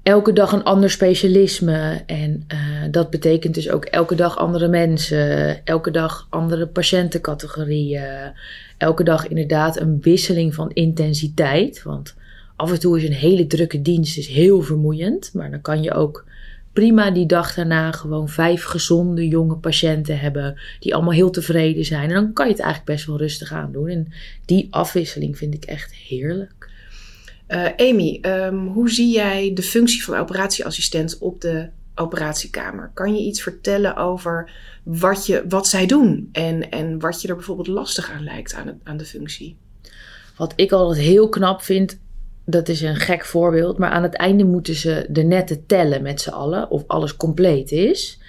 elke 0.07 0.33
dag 0.33 0.53
een 0.53 0.65
ander 0.65 0.91
specialisme. 0.91 2.03
En 2.07 2.47
uh, 2.53 2.59
dat 2.91 3.11
betekent 3.11 3.55
dus 3.55 3.71
ook 3.71 3.85
elke 3.85 4.15
dag 4.15 4.37
andere 4.39 4.69
mensen. 4.69 5.65
Elke 5.65 5.91
dag 5.91 6.27
andere 6.31 6.67
patiëntencategorieën. 6.67 8.33
Elke 8.79 9.05
dag 9.05 9.29
inderdaad 9.29 9.81
een 9.81 9.99
wisseling 10.01 10.55
van 10.55 10.71
intensiteit. 10.71 11.83
Want 11.83 12.15
af 12.57 12.73
en 12.73 12.81
toe 12.81 12.97
is 12.97 13.05
een 13.05 13.13
hele 13.13 13.47
drukke 13.47 13.83
dienst 13.83 14.19
is 14.19 14.29
heel 14.29 14.63
vermoeiend. 14.63 15.31
Maar 15.35 15.51
dan 15.51 15.61
kan 15.61 15.83
je 15.83 15.93
ook 15.93 16.25
prima 16.73 17.11
die 17.11 17.27
dag 17.27 17.55
daarna 17.55 17.93
gewoon 17.93 18.29
vijf 18.29 18.65
gezonde 18.65 19.29
jonge 19.29 19.57
patiënten 19.57 20.19
hebben. 20.19 20.59
Die 20.81 20.95
allemaal 20.95 21.13
heel 21.13 21.31
tevreden 21.31 21.85
zijn. 21.85 22.09
En 22.09 22.15
dan 22.15 22.33
kan 22.33 22.47
je 22.47 22.53
het 22.53 22.63
eigenlijk 22.63 22.93
best 22.93 23.07
wel 23.07 23.19
rustig 23.19 23.53
aan 23.53 23.73
doen. 23.73 23.89
En 23.89 24.13
die 24.45 24.67
afwisseling 24.71 25.39
vind 25.39 25.55
ik 25.55 25.65
echt 25.65 25.95
heerlijk. 25.95 26.66
Uh, 27.49 27.69
Amy, 27.77 28.19
um, 28.23 28.67
hoe 28.67 28.91
zie 28.91 29.13
jij 29.13 29.53
de 29.55 29.63
functie 29.63 30.05
van 30.05 30.19
operatieassistent 30.19 31.19
op 31.19 31.41
de 31.41 31.69
operatiekamer? 31.95 32.91
Kan 32.95 33.15
je 33.15 33.23
iets 33.23 33.43
vertellen 33.43 33.97
over 33.97 34.51
wat, 34.83 35.27
je, 35.27 35.45
wat 35.49 35.69
zij 35.69 35.87
doen 35.87 36.29
en, 36.33 36.71
en 36.71 37.01
wat 37.01 37.23
je 37.23 37.29
er 37.29 37.35
bijvoorbeeld 37.35 37.67
lastig 37.67 38.11
aan 38.11 38.25
lijkt 38.25 38.55
aan, 38.55 38.81
aan 38.83 38.97
de 38.97 39.05
functie? 39.05 39.57
Wat 40.37 40.53
ik 40.57 40.73
altijd 40.73 41.05
heel 41.05 41.29
knap 41.29 41.63
vind, 41.63 41.99
dat 42.45 42.69
is 42.69 42.81
een 42.81 42.97
gek 42.97 43.25
voorbeeld, 43.25 43.79
maar 43.79 43.91
aan 43.91 44.03
het 44.03 44.15
einde 44.15 44.45
moeten 44.45 44.75
ze 44.75 45.07
de 45.09 45.23
netten 45.23 45.67
tellen 45.67 46.03
met 46.03 46.21
z'n 46.21 46.31
allen 46.31 46.71
of 46.71 46.85
alles 46.87 47.17
compleet 47.17 47.71
is. 47.71 48.21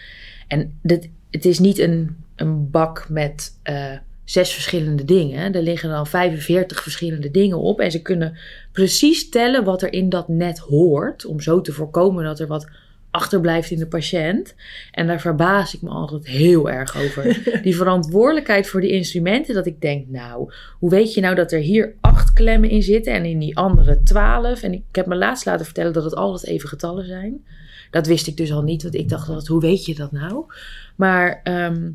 En 0.48 0.80
dit, 0.82 1.10
het 1.32 1.46
is 1.46 1.60
niet 1.60 1.78
een, 1.80 2.18
een 2.36 2.70
bak 2.70 3.10
met 3.10 3.60
uh, 3.70 3.92
zes 4.30 4.54
verschillende 4.54 5.06
dingen. 5.06 5.54
Er 5.54 5.62
liggen 5.62 5.90
dan 5.90 6.08
45 6.08 6.82
verschillende 6.82 7.32
dingen 7.32 7.58
op 7.58 7.80
en 7.80 7.92
ze 7.92 8.02
kunnen 8.02 8.38
precies 8.72 9.30
tellen 9.30 9.64
wat 9.64 9.82
er 9.82 9.94
in 9.94 10.10
dat 10.10 10.28
net 10.28 10.60
hoort, 10.60 11.26
om 11.26 11.40
zo 11.40 11.62
te 11.62 11.72
voorkomen 11.72 12.24
dat 12.24 12.40
er 12.40 12.48
wat 12.48 12.70
achterblijft 13.12 13.72
in 13.72 13.80
de 13.80 13.88
patiënt. 13.88 14.56
En 14.92 15.08
daar 15.08 15.22
verbaas 15.22 15.76
ik 15.76 15.82
me 15.82 15.90
altijd 15.90 16.28
heel 16.28 16.70
erg 16.70 16.98
over. 16.98 17.44
die 17.64 17.76
verantwoordelijkheid 17.76 18.68
voor 18.68 18.82
die 18.82 18.92
instrumenten, 18.92 19.54
dat 19.54 19.66
ik 19.66 19.82
denk, 19.82 20.08
nou, 20.08 20.54
hoe 20.80 20.90
weet 20.90 21.14
je 21.14 21.22
nou 21.22 21.36
dat 21.36 21.52
er 21.52 21.60
hier 21.60 21.94
acht 22.02 22.34
klemmen 22.34 22.70
in 22.70 22.84
zitten 22.84 23.14
en 23.14 23.26
in 23.26 23.40
die 23.40 23.58
andere 23.58 24.04
twaalf? 24.04 24.62
En 24.62 24.74
ik 24.74 24.84
heb 24.92 25.06
me 25.06 25.16
laatst 25.16 25.46
laten 25.46 25.66
vertellen 25.66 25.94
dat 25.94 26.04
het 26.04 26.16
altijd 26.16 26.52
even 26.52 26.70
getallen 26.70 27.06
zijn. 27.06 27.46
Dat 27.92 28.08
wist 28.08 28.28
ik 28.28 28.38
dus 28.38 28.52
al 28.52 28.62
niet, 28.62 28.84
want 28.84 28.96
ik 28.96 29.10
dacht 29.10 29.28
dat, 29.28 29.48
hoe 29.48 29.62
weet 29.62 29.86
je 29.86 29.96
dat 29.96 30.12
nou? 30.12 30.46
Maar 30.96 31.40
ehm, 31.44 31.90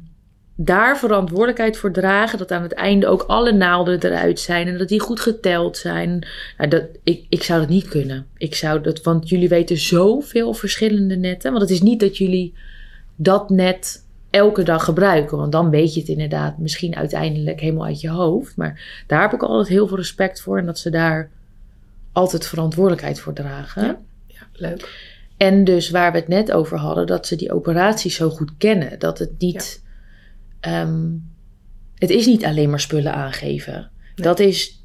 daar 0.55 0.99
verantwoordelijkheid 0.99 1.77
voor 1.77 1.93
dragen, 1.93 2.39
dat 2.39 2.51
aan 2.51 2.63
het 2.63 2.73
einde 2.73 3.07
ook 3.07 3.23
alle 3.23 3.53
naalden 3.53 4.05
eruit 4.05 4.41
zijn 4.41 4.69
en 4.69 4.79
dat 4.79 4.89
die 4.89 5.01
goed 5.01 5.21
geteld 5.21 5.77
zijn. 5.77 6.27
Nou, 6.59 6.71
dat, 6.71 6.85
ik, 7.03 7.27
ik 7.29 7.43
zou 7.43 7.61
dat 7.61 7.69
niet 7.69 7.89
kunnen. 7.89 8.27
Ik 8.37 8.55
zou 8.55 8.81
dat, 8.81 9.03
want 9.03 9.29
jullie 9.29 9.49
weten 9.49 9.79
zoveel 9.79 10.55
verschillende 10.55 11.17
netten. 11.17 11.51
Want 11.51 11.63
het 11.63 11.73
is 11.73 11.83
niet 11.83 12.01
dat 12.01 12.17
jullie 12.17 12.55
dat 13.17 13.51
net 13.51 14.05
elke 14.31 14.63
dag 14.63 14.85
gebruiken, 14.85 15.37
want 15.37 15.53
dan 15.53 15.71
weet 15.71 15.95
je 15.95 16.01
het 16.01 16.09
inderdaad 16.09 16.59
misschien 16.59 16.97
uiteindelijk 16.97 17.61
helemaal 17.61 17.87
uit 17.87 18.01
je 18.01 18.11
hoofd. 18.11 18.57
Maar 18.57 19.05
daar 19.07 19.23
heb 19.23 19.33
ik 19.33 19.43
altijd 19.43 19.69
heel 19.69 19.87
veel 19.87 19.97
respect 19.97 20.41
voor 20.41 20.59
en 20.59 20.67
dat 20.67 20.79
ze 20.79 20.91
daar 20.91 21.31
altijd 22.13 22.47
verantwoordelijkheid 22.47 23.21
voor 23.21 23.33
dragen. 23.33 23.83
Ja, 23.83 23.99
ja 24.27 24.47
leuk. 24.53 25.11
En 25.37 25.65
dus 25.65 25.91
waar 25.91 26.13
we 26.13 26.19
het 26.19 26.29
net 26.29 26.53
over 26.53 26.79
hadden, 26.79 27.07
dat 27.07 27.27
ze 27.27 27.37
die 27.37 27.53
operaties 27.53 28.15
zo 28.15 28.31
goed 28.31 28.51
kennen. 28.59 28.99
Dat 28.99 29.19
het 29.19 29.31
niet. 29.39 29.82
Ehm, 30.63 31.11
het 31.99 32.11
is 32.11 32.27
niet 32.27 32.45
alleen 32.45 32.71
maar 32.71 32.81
spullen 32.81 33.15
aangeven. 33.15 33.91
Dat 34.15 34.39
is. 34.39 34.81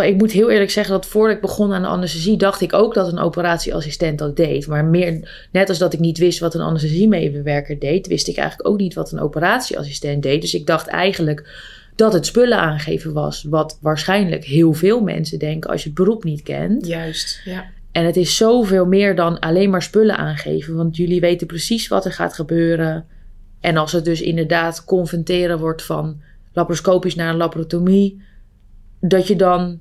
Ik 0.00 0.16
moet 0.16 0.32
heel 0.32 0.50
eerlijk 0.50 0.70
zeggen 0.70 0.92
dat 0.92 1.06
voordat 1.06 1.36
ik 1.36 1.42
begon 1.42 1.72
aan 1.72 1.82
de 1.82 1.88
anesthesie, 1.88 2.36
dacht 2.36 2.60
ik 2.60 2.72
ook 2.72 2.94
dat 2.94 3.12
een 3.12 3.18
operatieassistent 3.18 4.18
dat 4.18 4.36
deed. 4.36 4.66
Maar 4.66 4.84
meer, 4.84 5.46
net 5.52 5.68
als 5.68 5.78
dat 5.78 5.92
ik 5.92 6.00
niet 6.00 6.18
wist 6.18 6.38
wat 6.38 6.54
een 6.54 6.60
anesthesiemedewerker 6.60 7.78
deed, 7.78 8.06
wist 8.06 8.28
ik 8.28 8.36
eigenlijk 8.36 8.68
ook 8.68 8.78
niet 8.78 8.94
wat 8.94 9.12
een 9.12 9.20
operatieassistent 9.20 10.22
deed. 10.22 10.40
Dus 10.40 10.54
ik 10.54 10.66
dacht 10.66 10.86
eigenlijk 10.86 11.48
dat 11.94 12.12
het 12.12 12.26
spullen 12.26 12.58
aangeven 12.58 13.12
was. 13.12 13.42
Wat 13.42 13.78
waarschijnlijk 13.80 14.44
heel 14.44 14.72
veel 14.72 15.00
mensen 15.00 15.38
denken 15.38 15.70
als 15.70 15.82
je 15.82 15.88
het 15.88 15.98
beroep 15.98 16.24
niet 16.24 16.42
kent. 16.42 16.86
Juist, 16.86 17.40
ja. 17.44 17.64
En 17.92 18.04
het 18.04 18.16
is 18.16 18.36
zoveel 18.36 18.86
meer 18.86 19.16
dan 19.16 19.38
alleen 19.38 19.70
maar 19.70 19.82
spullen 19.82 20.16
aangeven. 20.16 20.76
Want 20.76 20.96
jullie 20.96 21.20
weten 21.20 21.46
precies 21.46 21.88
wat 21.88 22.04
er 22.04 22.12
gaat 22.12 22.34
gebeuren. 22.34 23.06
En 23.66 23.76
als 23.76 23.92
het 23.92 24.04
dus 24.04 24.20
inderdaad 24.20 24.84
confronteren 24.84 25.58
wordt 25.58 25.82
van 25.82 26.20
laparoscopisch 26.52 27.14
naar 27.14 27.28
een 27.28 27.36
laparotomie, 27.36 28.22
dat 29.00 29.26
je 29.26 29.36
dan 29.36 29.80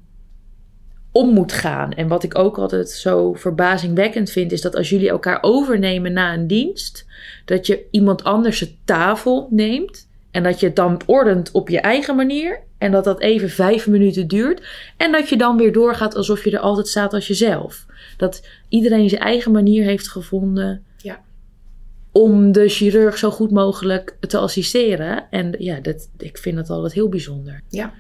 om 1.12 1.34
moet 1.34 1.54
gaan. 1.54 1.92
En 1.92 2.08
wat 2.08 2.24
ik 2.24 2.38
ook 2.38 2.58
altijd 2.58 2.90
zo 2.90 3.34
verbazingwekkend 3.34 4.30
vind, 4.30 4.52
is 4.52 4.62
dat 4.62 4.76
als 4.76 4.90
jullie 4.90 5.10
elkaar 5.10 5.38
overnemen 5.42 6.14
na 6.14 6.34
een 6.34 6.48
dienst, 6.48 7.06
dat 7.46 7.68
je 7.68 7.86
iemand 7.92 8.24
anders 8.24 8.60
de 8.60 8.76
tafel 8.86 9.48
neemt 9.52 10.08
en 10.32 10.44
dat 10.44 10.60
je 10.60 10.66
het 10.66 10.76
dan 10.76 11.02
ordent 11.06 11.52
op 11.52 11.70
je 11.70 11.80
eigen 11.80 12.16
manier. 12.16 12.64
En 12.78 12.92
dat 12.92 13.04
dat 13.04 13.22
even 13.22 13.50
vijf 13.50 13.88
minuten 13.88 14.28
duurt. 14.28 14.68
En 14.98 15.12
dat 15.12 15.30
je 15.30 15.38
dan 15.38 15.58
weer 15.58 15.72
doorgaat 15.72 16.16
alsof 16.16 16.44
je 16.44 16.52
er 16.52 16.60
altijd 16.60 16.88
staat 16.88 17.14
als 17.14 17.28
jezelf. 17.28 17.86
Dat 18.18 18.48
iedereen 18.70 19.10
zijn 19.10 19.22
eigen 19.22 19.52
manier 19.52 19.84
heeft 19.84 20.10
gevonden. 20.10 20.86
Om 22.18 22.52
de 22.52 22.70
chirurg 22.70 23.18
zo 23.18 23.32
goed 23.32 23.52
mogelijk 23.52 24.18
te 24.20 24.38
assisteren. 24.38 25.28
En 25.30 25.56
ja, 25.58 25.80
dat, 25.80 26.10
ik 26.18 26.38
vind 26.38 26.56
dat 26.56 26.70
altijd 26.70 26.94
heel 26.94 27.10
bijzonder. 27.10 27.62
Ja. 27.70 27.94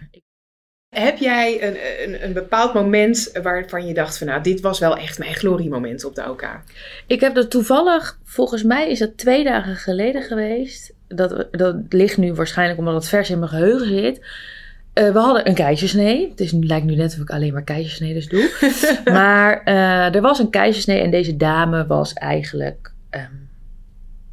Heb 0.89 1.17
jij 1.17 1.67
een, 1.67 1.77
een, 2.03 2.23
een, 2.23 2.33
bepaald 2.33 2.73
moment 2.73 3.39
waarvan 3.43 3.87
je 3.87 3.93
dacht 3.93 4.17
van 4.17 4.27
nou, 4.27 4.43
dit 4.43 4.61
was 4.61 4.79
wel 4.79 4.97
echt 4.97 5.19
mijn 5.19 5.33
gloriemoment 5.33 6.05
op 6.05 6.15
de 6.15 6.29
OK? 6.29 6.61
Ik 7.07 7.19
heb 7.19 7.35
dat 7.35 7.51
toevallig, 7.51 8.19
volgens 8.23 8.63
mij 8.63 8.89
is 8.89 8.99
dat 8.99 9.17
twee 9.17 9.43
dagen 9.43 9.75
geleden 9.75 10.21
geweest. 10.21 10.93
Dat, 11.07 11.47
dat 11.51 11.75
ligt 11.89 12.17
nu 12.17 12.33
waarschijnlijk 12.33 12.79
omdat 12.79 12.93
het 12.93 13.07
vers 13.07 13.29
in 13.29 13.39
mijn 13.39 13.51
geheugen 13.51 13.87
zit. 13.87 14.17
Uh, 14.17 15.11
we 15.11 15.19
hadden 15.19 15.47
een 15.47 15.55
keizersnee. 15.55 16.29
Het 16.29 16.39
is, 16.39 16.51
lijkt 16.51 16.85
nu 16.85 16.95
net 16.95 17.13
of 17.13 17.19
ik 17.19 17.29
alleen 17.29 17.53
maar 17.53 17.63
keizersnedes 17.63 18.27
doe. 18.27 18.71
maar 19.05 19.61
uh, 19.65 20.15
er 20.15 20.21
was 20.21 20.39
een 20.39 20.49
keizersnee 20.49 21.01
en 21.01 21.11
deze 21.11 21.35
dame 21.35 21.85
was 21.87 22.13
eigenlijk 22.13 22.91
um, 23.11 23.44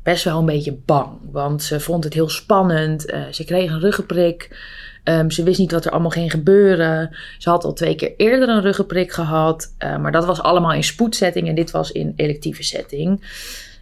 best 0.02 0.24
wel 0.24 0.38
een 0.38 0.46
beetje 0.46 0.78
bang. 0.84 1.18
Want 1.32 1.62
ze 1.62 1.80
vond 1.80 2.04
het 2.04 2.14
heel 2.14 2.28
spannend. 2.28 3.10
Uh, 3.10 3.26
ze 3.30 3.44
kreeg 3.44 3.70
een 3.70 3.80
ruggenprik. 3.80 4.70
Um, 5.04 5.30
ze 5.30 5.42
wist 5.42 5.58
niet 5.58 5.72
wat 5.72 5.84
er 5.84 5.90
allemaal 5.90 6.10
ging 6.10 6.30
gebeuren. 6.30 7.16
Ze 7.38 7.50
had 7.50 7.64
al 7.64 7.72
twee 7.72 7.94
keer 7.94 8.14
eerder 8.16 8.48
een 8.48 8.60
ruggenprik 8.60 9.12
gehad. 9.12 9.74
maar 9.78 10.12
dat 10.12 10.24
was 10.24 10.42
allemaal 10.42 10.72
in 10.72 10.84
spoedsetting 10.84 11.48
en 11.48 11.54
dit 11.54 11.70
was 11.70 11.92
in 11.92 12.12
electieve 12.16 12.62
setting. 12.62 13.20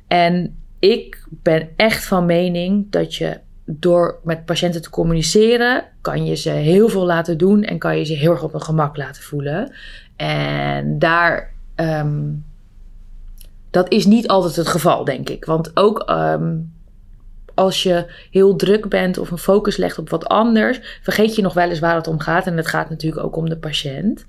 En 0.09 0.57
ik 0.79 1.25
ben 1.29 1.69
echt 1.77 2.05
van 2.05 2.27
mening 2.27 2.87
dat 2.91 3.15
je 3.15 3.39
door 3.65 4.21
met 4.25 4.45
patiënten 4.45 4.83
te 4.83 4.91
communiceren, 4.91 5.85
kan 6.01 6.25
je 6.25 6.37
ze 6.37 6.51
heel 6.51 6.89
veel 6.89 7.07
laten 7.07 7.39
doen 7.39 7.63
en 7.63 7.79
kan 7.79 7.99
je 7.99 8.05
ze 8.05 8.15
heel 8.15 8.31
erg 8.31 8.43
op 8.43 8.53
hun 8.53 8.63
gemak 8.63 8.97
laten 8.97 9.23
voelen. 9.23 9.73
En 10.17 10.99
daar, 10.99 11.53
um, 11.77 12.45
dat 13.71 13.93
is 13.93 14.07
niet 14.07 14.29
altijd 14.29 14.57
het 14.57 14.69
geval, 14.69 15.05
denk 15.05 15.29
ik. 15.29 15.45
Want 15.45 15.77
ook 15.77 16.11
um, 16.11 16.73
als 17.55 17.83
je 17.83 18.07
heel 18.31 18.57
druk 18.57 18.89
bent 18.89 19.19
of 19.19 19.31
een 19.31 19.39
focus 19.39 19.77
legt 19.77 19.99
op 19.99 20.11
wat 20.11 20.27
anders, 20.27 20.81
vergeet 21.03 21.37
je 21.37 21.43
nog 21.43 21.55
wel 21.55 21.69
eens 21.69 21.79
waar 21.79 21.95
het 21.95 22.09
om 22.09 22.21
gaat. 22.21 22.47
En 22.47 22.57
het 22.57 22.67
gaat 22.67 22.91
natuurlijk 22.91 23.25
ook 23.25 23.37
om 23.37 23.49
de 23.49 23.59
patiënt. 23.59 24.25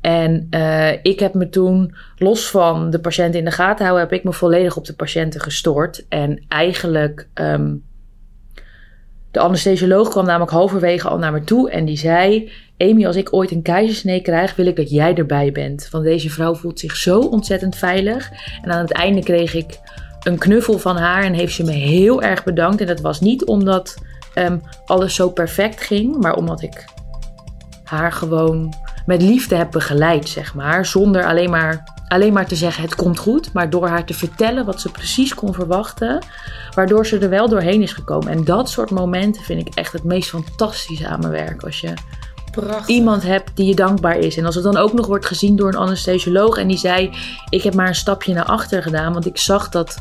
En 0.00 0.46
uh, 0.50 0.92
ik 0.92 1.20
heb 1.20 1.34
me 1.34 1.48
toen, 1.48 1.94
los 2.16 2.50
van 2.50 2.90
de 2.90 3.00
patiënt 3.00 3.34
in 3.34 3.44
de 3.44 3.50
gaten 3.50 3.84
houden, 3.84 4.08
heb 4.08 4.18
ik 4.18 4.24
me 4.24 4.32
volledig 4.32 4.76
op 4.76 4.84
de 4.84 4.94
patiënten 4.94 5.40
gestort. 5.40 6.04
En 6.08 6.44
eigenlijk 6.48 7.28
um, 7.34 7.84
de 9.36 9.42
anesthesioloog 9.42 10.08
kwam 10.08 10.24
namelijk 10.24 10.50
halverwege 10.50 11.08
al 11.08 11.18
naar 11.18 11.32
me 11.32 11.44
toe 11.44 11.70
en 11.70 11.84
die 11.84 11.96
zei: 11.96 12.50
Amy, 12.78 13.06
als 13.06 13.16
ik 13.16 13.32
ooit 13.32 13.50
een 13.50 13.62
keizersnee 13.62 14.20
krijg, 14.20 14.56
wil 14.56 14.66
ik 14.66 14.76
dat 14.76 14.90
jij 14.90 15.14
erbij 15.14 15.52
bent. 15.52 15.88
Want 15.90 16.04
deze 16.04 16.30
vrouw 16.30 16.54
voelt 16.54 16.80
zich 16.80 16.96
zo 16.96 17.18
ontzettend 17.20 17.76
veilig. 17.76 18.30
En 18.62 18.70
aan 18.70 18.80
het 18.80 18.92
einde 18.92 19.22
kreeg 19.22 19.54
ik 19.54 19.78
een 20.22 20.38
knuffel 20.38 20.78
van 20.78 20.96
haar 20.96 21.24
en 21.24 21.32
heeft 21.32 21.54
ze 21.54 21.64
me 21.64 21.72
heel 21.72 22.22
erg 22.22 22.44
bedankt. 22.44 22.80
En 22.80 22.86
dat 22.86 23.00
was 23.00 23.20
niet 23.20 23.44
omdat 23.44 23.96
um, 24.34 24.60
alles 24.84 25.14
zo 25.14 25.30
perfect 25.30 25.80
ging, 25.80 26.16
maar 26.16 26.36
omdat 26.36 26.62
ik 26.62 26.84
haar 27.84 28.12
gewoon 28.12 28.74
met 29.06 29.22
liefde 29.22 29.56
heb 29.56 29.70
begeleid, 29.70 30.28
zeg 30.28 30.54
maar. 30.54 30.86
Zonder 30.86 31.24
alleen 31.24 31.50
maar 31.50 31.94
alleen 32.08 32.32
maar 32.32 32.46
te 32.46 32.56
zeggen 32.56 32.82
het 32.82 32.94
komt 32.94 33.18
goed, 33.18 33.52
maar 33.52 33.70
door 33.70 33.88
haar 33.88 34.04
te 34.04 34.14
vertellen 34.14 34.64
wat 34.64 34.80
ze 34.80 34.90
precies 34.90 35.34
kon 35.34 35.54
verwachten, 35.54 36.24
waardoor 36.74 37.06
ze 37.06 37.18
er 37.18 37.28
wel 37.28 37.48
doorheen 37.48 37.82
is 37.82 37.92
gekomen. 37.92 38.28
En 38.28 38.44
dat 38.44 38.70
soort 38.70 38.90
momenten 38.90 39.42
vind 39.42 39.66
ik 39.66 39.74
echt 39.74 39.92
het 39.92 40.04
meest 40.04 40.28
fantastische 40.28 41.08
aan 41.08 41.20
mijn 41.20 41.32
werk. 41.32 41.62
Als 41.62 41.80
je 41.80 41.94
Prachtig. 42.50 42.86
iemand 42.86 43.22
hebt 43.22 43.50
die 43.54 43.66
je 43.66 43.74
dankbaar 43.74 44.18
is. 44.18 44.36
En 44.36 44.44
als 44.44 44.54
het 44.54 44.64
dan 44.64 44.76
ook 44.76 44.92
nog 44.92 45.06
wordt 45.06 45.26
gezien 45.26 45.56
door 45.56 45.68
een 45.68 45.76
anesthesioloog 45.76 46.56
en 46.56 46.68
die 46.68 46.78
zei: 46.78 47.10
Ik 47.48 47.62
heb 47.62 47.74
maar 47.74 47.88
een 47.88 47.94
stapje 47.94 48.34
naar 48.34 48.44
achter 48.44 48.82
gedaan, 48.82 49.12
want 49.12 49.26
ik 49.26 49.38
zag 49.38 49.68
dat 49.68 49.96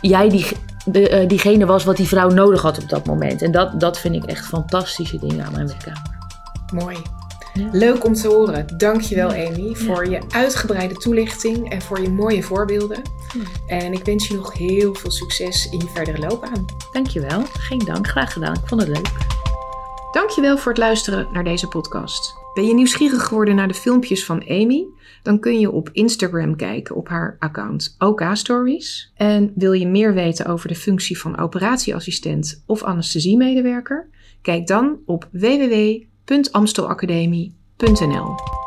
jij 0.00 0.28
die, 0.28 0.46
de, 0.84 1.22
uh, 1.22 1.28
diegene 1.28 1.66
was 1.66 1.84
wat 1.84 1.96
die 1.96 2.08
vrouw 2.08 2.28
nodig 2.28 2.62
had 2.62 2.82
op 2.82 2.88
dat 2.88 3.06
moment. 3.06 3.42
En 3.42 3.52
dat, 3.52 3.80
dat 3.80 3.98
vind 3.98 4.14
ik 4.14 4.24
echt 4.24 4.46
fantastische 4.46 5.18
dingen 5.18 5.44
aan 5.44 5.52
mijn 5.52 5.66
werkkamer. 5.66 6.16
Mooi. 6.72 6.96
Leuk 7.54 8.04
om 8.04 8.12
te 8.12 8.28
horen. 8.28 8.66
Dankjewel 8.76 9.28
Amy 9.28 9.74
voor 9.74 10.08
je 10.08 10.20
uitgebreide 10.30 10.94
toelichting 10.94 11.70
en 11.70 11.82
voor 11.82 12.00
je 12.00 12.10
mooie 12.10 12.42
voorbeelden. 12.42 13.02
En 13.66 13.92
ik 13.92 14.04
wens 14.04 14.28
je 14.28 14.34
nog 14.34 14.52
heel 14.52 14.94
veel 14.94 15.10
succes 15.10 15.68
in 15.70 15.78
je 15.78 15.88
verdere 15.88 16.18
loopbaan. 16.18 16.64
Dankjewel. 16.92 17.42
Geen 17.42 17.78
dank. 17.78 18.08
Graag 18.08 18.32
gedaan. 18.32 18.54
Ik 18.54 18.66
vond 18.66 18.80
het 18.80 18.90
leuk. 18.90 19.10
Dankjewel 20.12 20.58
voor 20.58 20.72
het 20.72 20.80
luisteren 20.80 21.28
naar 21.32 21.44
deze 21.44 21.68
podcast. 21.68 22.34
Ben 22.54 22.66
je 22.66 22.74
nieuwsgierig 22.74 23.26
geworden 23.26 23.54
naar 23.54 23.68
de 23.68 23.74
filmpjes 23.74 24.24
van 24.24 24.48
Amy? 24.48 24.86
Dan 25.22 25.38
kun 25.38 25.60
je 25.60 25.70
op 25.70 25.90
Instagram 25.92 26.56
kijken 26.56 26.96
op 26.96 27.08
haar 27.08 27.36
account 27.38 27.94
OK 27.98 28.22
Stories. 28.32 29.12
En 29.16 29.52
wil 29.54 29.72
je 29.72 29.86
meer 29.86 30.14
weten 30.14 30.46
over 30.46 30.68
de 30.68 30.74
functie 30.74 31.18
van 31.18 31.38
operatieassistent 31.38 32.62
of 32.66 32.82
anesthesiemedewerker? 32.82 34.08
Kijk 34.42 34.66
dan 34.66 34.98
op 35.06 35.28
www 35.32 36.02
www.amstelacademie.nl 36.26 38.63